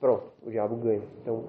[0.00, 1.06] Pronto, o diabo ganha.
[1.20, 1.48] Então,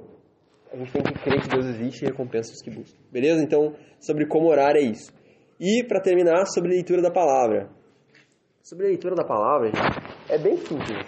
[0.71, 2.99] a gente tem que crer que Deus existe e recompensa os que buscam.
[3.11, 3.43] Beleza?
[3.43, 5.11] Então, sobre como orar é isso.
[5.59, 7.71] E, para terminar, sobre a leitura da palavra.
[8.61, 9.71] Sobre a leitura da palavra,
[10.30, 10.99] é bem simples.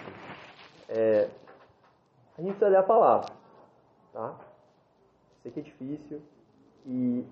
[0.88, 1.28] É,
[2.36, 3.32] a gente precisa ler a palavra,
[4.12, 4.38] tá?
[5.42, 6.20] Sei que é difícil,
[6.86, 7.24] e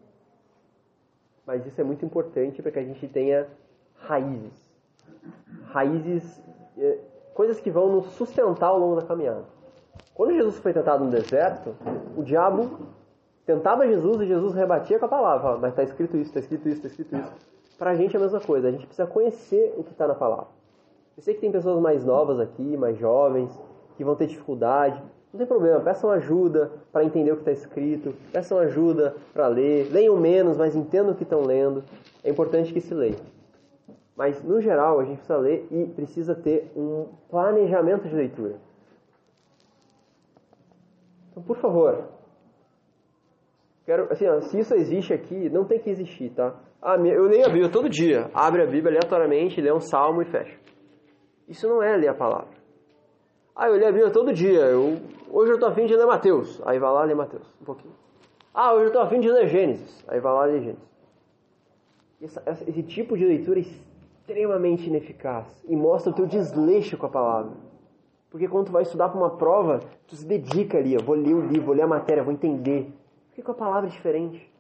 [1.47, 3.47] mas isso é muito importante para que a gente tenha
[3.97, 4.73] raízes.
[5.67, 6.43] Raízes,
[6.79, 6.99] é,
[7.35, 9.45] coisas que vão nos sustentar ao longo da caminhada.
[10.15, 11.75] Quando Jesus foi tentado no deserto,
[12.17, 12.79] o diabo
[13.45, 15.59] tentava Jesus e Jesus rebatia com a palavra.
[15.59, 17.33] Mas está escrito isso, está escrito isso, está escrito isso.
[17.77, 18.69] Para a gente é a mesma coisa.
[18.69, 20.47] A gente precisa conhecer o que está na palavra.
[21.17, 23.51] Eu sei que tem pessoas mais novas aqui, mais jovens,
[23.97, 25.03] que vão ter dificuldade.
[25.35, 29.91] Não tem problema, peçam ajuda para entender o que está escrito, peçam ajuda para ler,
[29.91, 31.83] leiam menos, mas entendam o que estão lendo.
[32.23, 33.17] É importante que se leia.
[34.17, 38.55] Mas, no geral, a gente precisa ler e precisa ter um planejamento de leitura.
[41.33, 42.05] Então, por favor,
[43.85, 46.55] quero, assim, ó, se isso existe aqui, não tem que existir, tá?
[46.81, 48.31] Ah, eu leio a Bíblia todo dia.
[48.33, 50.57] Abre a Bíblia aleatoriamente, lê um salmo e fecha.
[51.49, 52.64] Isso não é ler a palavra.
[53.57, 54.61] Ah, eu leio a Bíblia todo dia.
[54.61, 54.99] Eu,
[55.31, 56.61] hoje eu estou afim de ler Mateus.
[56.67, 57.95] Aí vai lá ler Mateus, um pouquinho.
[58.53, 60.05] Ah, hoje eu estou afim de ler Gênesis.
[60.09, 60.95] Aí vai lá ler Gênesis.
[62.21, 67.11] Esse, esse tipo de leitura é extremamente ineficaz e mostra o teu desleixo com a
[67.11, 67.53] palavra.
[68.31, 71.35] Porque quando tu vai estudar para uma prova, tu se dedica ali, eu vou ler
[71.35, 72.93] o livro, vou ler a matéria, vou entender.
[73.29, 74.51] Por que com a palavra é diferente?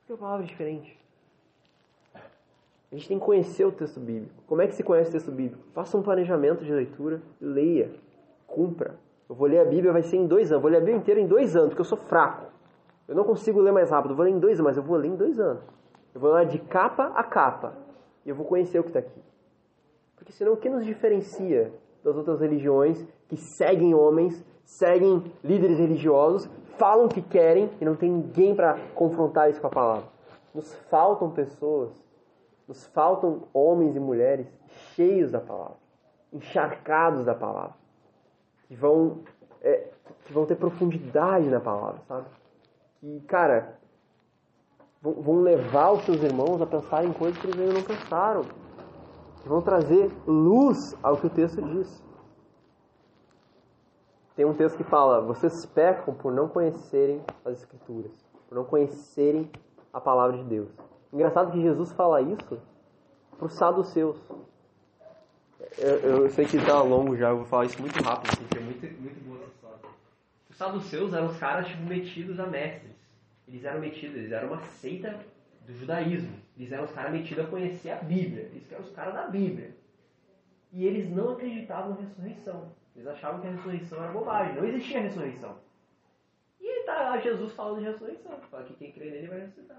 [0.00, 1.03] Por que a palavra é diferente?
[2.90, 4.34] A gente tem que conhecer o texto bíblico.
[4.46, 5.64] Como é que se conhece o texto bíblico?
[5.72, 7.90] Faça um planejamento de leitura, leia,
[8.46, 8.94] cumpra.
[9.28, 10.52] Eu vou ler a Bíblia, vai ser em dois anos.
[10.52, 12.46] Eu vou ler a Bíblia inteira em dois anos, porque eu sou fraco.
[13.08, 14.12] Eu não consigo ler mais rápido.
[14.12, 15.62] Eu vou ler em dois anos, mas eu vou ler em dois anos.
[16.14, 17.74] Eu vou ler de capa a capa.
[18.24, 19.20] E eu vou conhecer o que está aqui.
[20.16, 21.72] Porque senão o que nos diferencia
[22.02, 27.94] das outras religiões que seguem homens, seguem líderes religiosos, falam o que querem e não
[27.94, 30.04] tem ninguém para confrontar isso com a palavra?
[30.54, 31.90] Nos faltam pessoas
[32.66, 34.46] nos faltam homens e mulheres
[34.94, 35.76] cheios da palavra,
[36.32, 37.74] encharcados da palavra,
[38.66, 39.20] que vão,
[39.60, 39.88] é,
[40.24, 42.26] que vão ter profundidade na palavra, sabe?
[43.00, 43.78] Que, cara,
[45.00, 48.42] vão levar os seus irmãos a pensar em coisas que eles ainda não pensaram,
[49.42, 52.02] que vão trazer luz ao que o texto diz.
[54.34, 58.12] Tem um texto que fala: vocês pecam por não conhecerem as Escrituras,
[58.48, 59.50] por não conhecerem
[59.92, 60.70] a palavra de Deus.
[61.14, 62.60] Engraçado que Jesus fala isso
[63.38, 64.16] para os saduceus.
[65.78, 68.58] Eu, eu sei que está longo já, eu vou falar isso muito rápido, assim, porque
[68.58, 69.78] é muito, muito boa essa história.
[70.50, 72.90] Os saduceus eram os caras tipo, metidos a mestres.
[73.46, 75.20] Eles eram metidos, eles eram uma seita
[75.64, 76.36] do judaísmo.
[76.58, 78.50] Eles eram os caras metidos a conhecer a Bíblia.
[78.52, 79.70] Eles eram os caras da Bíblia.
[80.72, 82.72] E eles não acreditavam na ressurreição.
[82.96, 84.56] Eles achavam que a ressurreição era bobagem.
[84.56, 85.58] Não existia ressurreição.
[86.60, 88.36] E tá Jesus falando de ressurreição.
[88.50, 89.78] Fala que quem crê nele vai ressuscitar.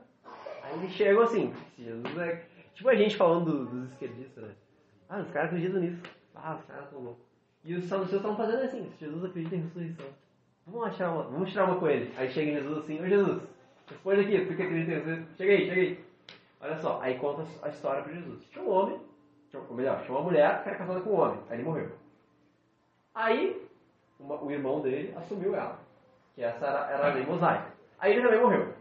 [0.66, 2.44] Aí eles chegam assim, Jesus é.
[2.74, 4.56] Tipo a gente falando dos esquerdistas, né?
[5.08, 6.02] Ah, os caras acreditam nisso.
[6.34, 7.24] Ah, os caras estão loucos.
[7.64, 10.06] E os saduceus estão fazendo assim, Jesus acredita em ressurreição.
[10.66, 12.12] Vamos achar uma, vamos tirar uma com ele.
[12.18, 13.44] Aí chega Jesus assim, ô Jesus,
[13.88, 15.36] responde aqui, tu que acredita em ressurreição?
[15.38, 16.06] Chega aí, chega aí.
[16.62, 18.44] Olha só, aí conta a história para Jesus.
[18.50, 19.00] Tinha um homem,
[19.54, 21.92] ou melhor, tinha uma mulher que era casada com um homem, aí ele morreu.
[23.14, 23.68] Aí,
[24.20, 25.80] uma, o irmão dele assumiu ela,
[26.34, 27.68] que essa era, era a lei mosaica.
[28.00, 28.74] Aí ele também morreu.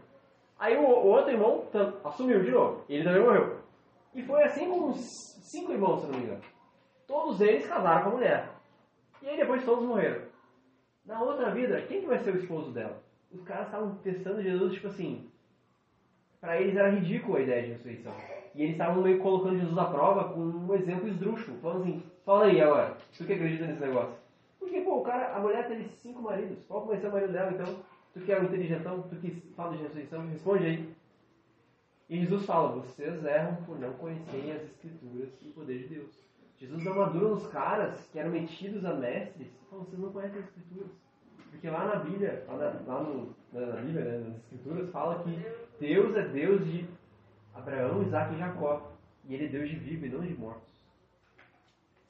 [0.57, 1.65] Aí o, o outro irmão
[2.03, 2.83] assumiu de novo.
[2.87, 3.59] E ele também morreu.
[4.13, 6.41] E foi assim com cinco irmãos, se não me engano.
[7.07, 8.49] Todos eles casaram com a mulher.
[9.21, 10.21] E aí depois todos morreram.
[11.05, 13.01] Na outra vida, quem que vai ser o esposo dela?
[13.31, 15.29] Os caras estavam testando Jesus, tipo assim.
[16.39, 18.13] Para eles era ridículo a ideia de ressurreição.
[18.55, 21.59] E eles estavam meio colocando Jesus à prova com um exemplo esdrúxulo.
[21.59, 24.15] Falando assim: fala aí agora, tu que acredita nesse negócio?
[24.59, 26.65] Porque, pô, o cara, a mulher teve cinco maridos.
[26.65, 27.75] Qual vai ser o marido dela então?
[28.15, 30.95] Tu que é um inteligentão, tu que fala de ressurreição, responde aí.
[32.09, 36.17] E Jesus fala: vocês erram por não conhecerem as Escrituras e o poder de Deus.
[36.57, 39.49] Jesus dá uma dura nos caras que eram metidos a mestres.
[39.69, 40.91] Fala, vocês não conhecem as Escrituras.
[41.51, 45.37] Porque lá na Bíblia, lá, na, lá no, na Bíblia, né, nas Escrituras, fala que
[45.77, 46.85] Deus é Deus de
[47.53, 48.93] Abraão, Isaac e Jacó.
[49.27, 50.73] E ele é Deus de vivos e não de mortos.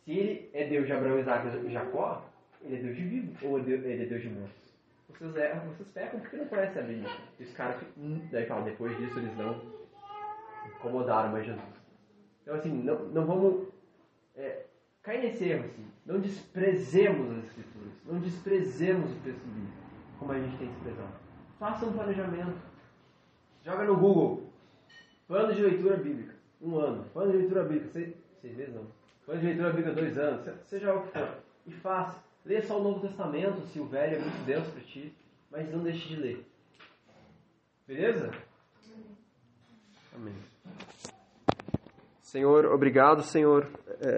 [0.04, 2.30] Se ele é Deus de Abraão, Isaac e Jacó,
[2.62, 4.65] ele é Deus de vivos ou ele é Deus de mortos?
[5.18, 7.10] Vocês erram, vocês pecam porque não conhecem a Bíblia.
[7.40, 9.62] E os caras, hum, daí fala, depois disso eles não
[10.68, 11.64] incomodaram mais Jesus.
[12.42, 13.68] Então, assim, não, não vamos
[14.36, 14.66] é,
[15.02, 15.86] cair nesse erro, assim.
[16.06, 17.94] Não desprezemos as Escrituras.
[18.06, 19.78] Não desprezemos o texto bíblico,
[20.20, 21.14] como a gente tem desprezado.
[21.60, 22.58] Faça um planejamento.
[23.64, 24.50] Joga no Google.
[25.28, 26.36] Plano de leitura bíblica.
[26.62, 27.06] Um ano.
[27.06, 27.88] Plano de leitura bíblica.
[27.88, 28.86] Seis, seis meses não.
[29.26, 30.60] Plano de leitura bíblica dois anos.
[30.66, 31.38] Seja o que for.
[31.66, 32.25] E faça.
[32.46, 35.12] Leia só o Novo Testamento, se o velho é muito denso para ti.
[35.52, 36.46] Mas não deixe de ler.
[37.88, 38.32] Beleza?
[40.14, 40.36] Amém.
[42.22, 43.68] Senhor, obrigado, Senhor,
[44.02, 44.18] é,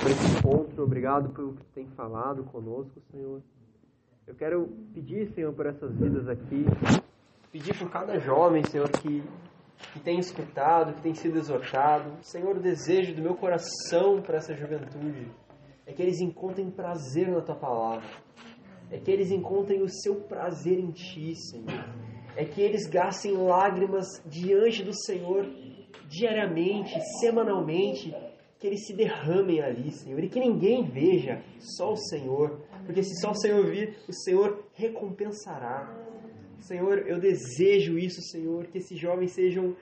[0.00, 3.42] por esse encontro, obrigado pelo que tem falado conosco, Senhor.
[4.26, 6.64] Eu quero pedir, Senhor, por essas vidas aqui,
[7.52, 9.22] pedir por cada jovem, Senhor, que,
[9.92, 12.10] que tem escutado, que tem sido exortado.
[12.22, 15.30] Senhor, desejo do meu coração para essa juventude
[15.88, 18.06] é que eles encontrem prazer na Tua palavra,
[18.90, 21.88] é que eles encontrem o seu prazer em Ti, Senhor.
[22.36, 25.46] É que eles gastem lágrimas diante do Senhor
[26.06, 28.14] diariamente, semanalmente,
[28.58, 33.18] que eles se derramem ali, Senhor, e que ninguém veja, só o Senhor, porque se
[33.20, 35.96] só o Senhor vir, o Senhor recompensará.
[36.60, 39.74] Senhor, eu desejo isso, Senhor, que esses jovens sejam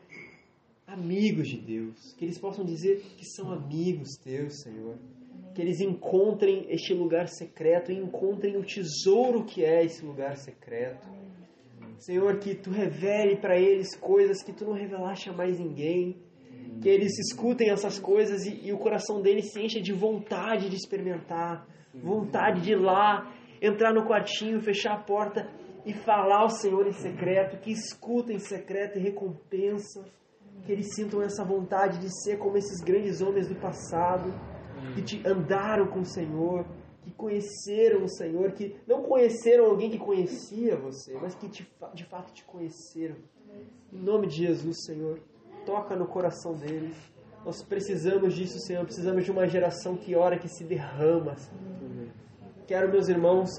[0.87, 4.97] amigos de Deus, que eles possam dizer que são amigos teus, Senhor.
[5.57, 11.09] Que eles encontrem este lugar secreto e encontrem o tesouro que é esse lugar secreto.
[11.99, 16.21] Senhor, que tu revele para eles coisas que tu não revelaste a mais ninguém.
[16.83, 20.77] Que eles escutem essas coisas e, e, o coração deles se encha de vontade de
[20.77, 23.33] experimentar, vontade de ir lá,
[23.63, 25.49] entrar no quartinho, fechar a porta
[25.87, 27.57] e falar ao Senhor em secreto.
[27.63, 30.05] Que escutem em secreto e recompensa.
[30.67, 34.35] Que eles sintam essa vontade de ser como esses grandes homens do passado,
[34.95, 36.65] que te andaram com o Senhor
[37.07, 41.65] que conheceram o Senhor, que não conheceram alguém que conhecia você, mas que de,
[41.95, 43.15] de fato te conheceram.
[43.93, 45.21] Em nome de Jesus, Senhor,
[45.65, 46.97] toca no coração deles.
[47.45, 48.85] Nós precisamos disso, Senhor.
[48.85, 52.09] Precisamos de uma geração que ora, que se derrama, Senhor.
[52.67, 53.51] Quero meus irmãos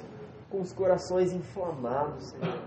[0.50, 2.62] com os corações inflamados, Senhor.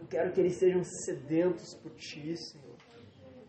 [0.00, 2.65] Eu quero que eles sejam sedentos por Ti, Senhor.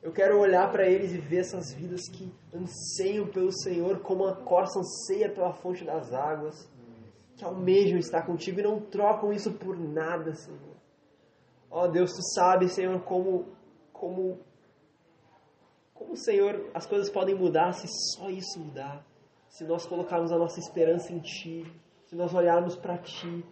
[0.02, 4.36] Eu quero olhar para eles e ver essas vidas que anseiam pelo Senhor como a
[4.36, 6.70] corça anseia pela fonte das águas,
[7.36, 10.78] que almejam estar contigo e não trocam isso por nada, Senhor.
[11.70, 13.46] Ó oh, Deus, tu sabes, Senhor, como
[13.92, 14.40] como
[15.98, 19.04] como, Senhor, as coisas podem mudar se só isso mudar.
[19.50, 21.66] Se nós colocarmos a nossa esperança em Ti,
[22.06, 23.44] se nós olharmos para Ti,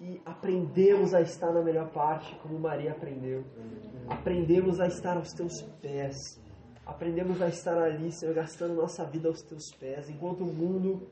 [0.00, 3.44] e aprendemos a estar na melhor parte, como Maria aprendeu.
[4.08, 6.40] Aprendemos a estar aos teus pés.
[6.86, 11.06] Aprendemos a estar ali, Senhor, gastando nossa vida aos teus pés, enquanto o mundo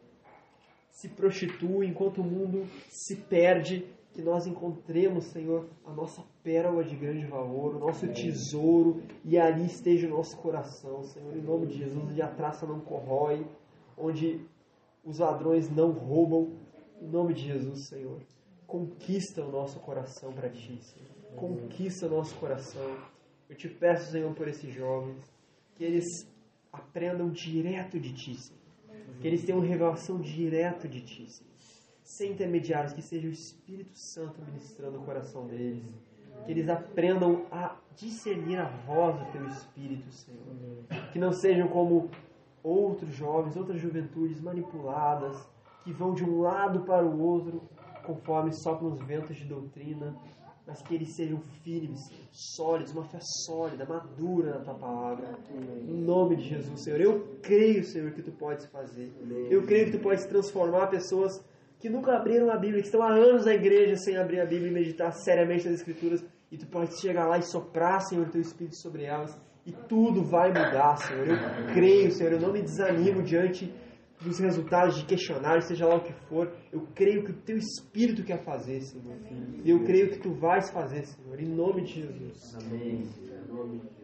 [0.91, 6.97] se prostitui, enquanto o mundo se perde, que nós encontremos, Senhor, a nossa pérola de
[6.97, 11.79] grande valor, o nosso tesouro, e ali esteja o nosso coração, Senhor, em nome de
[11.79, 13.47] Jesus, onde a traça não corrói,
[13.97, 14.41] onde
[15.05, 16.57] os ladrões não roubam,
[17.01, 18.21] em nome de Jesus, Senhor
[18.69, 21.09] conquista o nosso coração para ti, Senhor.
[21.35, 22.97] Conquista o nosso coração.
[23.49, 25.25] Eu te peço, Senhor, por esses jovens,
[25.75, 26.05] que eles
[26.71, 28.61] aprendam direto de ti, Senhor.
[29.21, 31.51] Que eles tenham revelação direto de ti, Senhor.
[32.03, 35.83] Sem intermediários, que seja o Espírito Santo ministrando o coração deles.
[36.45, 40.85] Que eles aprendam a discernir a voz do teu Espírito, Senhor.
[41.11, 42.11] Que não sejam como
[42.63, 45.49] outros jovens, outras juventudes manipuladas,
[45.83, 47.63] que vão de um lado para o outro
[48.09, 50.17] conforme sopram os ventos de doutrina,
[50.67, 52.01] mas que eles sejam firmes,
[52.57, 55.39] sólidos, uma fé sólida, madura na tua palavra.
[55.87, 57.01] Em nome de Jesus, Senhor.
[57.01, 59.13] Eu creio, Senhor, que tu podes fazer.
[59.51, 61.33] Eu creio que tu podes transformar pessoas
[61.79, 64.71] que nunca abriram a Bíblia, que estão há anos na igreja sem abrir a Bíblia
[64.71, 68.77] e meditar seriamente nas Escrituras, e tu podes chegar lá e soprar, Senhor, teu Espírito
[68.77, 71.29] sobre elas, e tudo vai mudar, Senhor.
[71.29, 73.73] Eu creio, Senhor, eu não me desanimo diante
[74.21, 78.25] dos resultados de questionário, seja lá o que for, eu creio que o teu Espírito
[78.25, 79.17] quer fazer, Senhor.
[79.65, 82.55] E eu creio que tu vais fazer, Senhor, em nome de Jesus.
[82.57, 83.07] Amém.
[83.51, 83.98] Amém.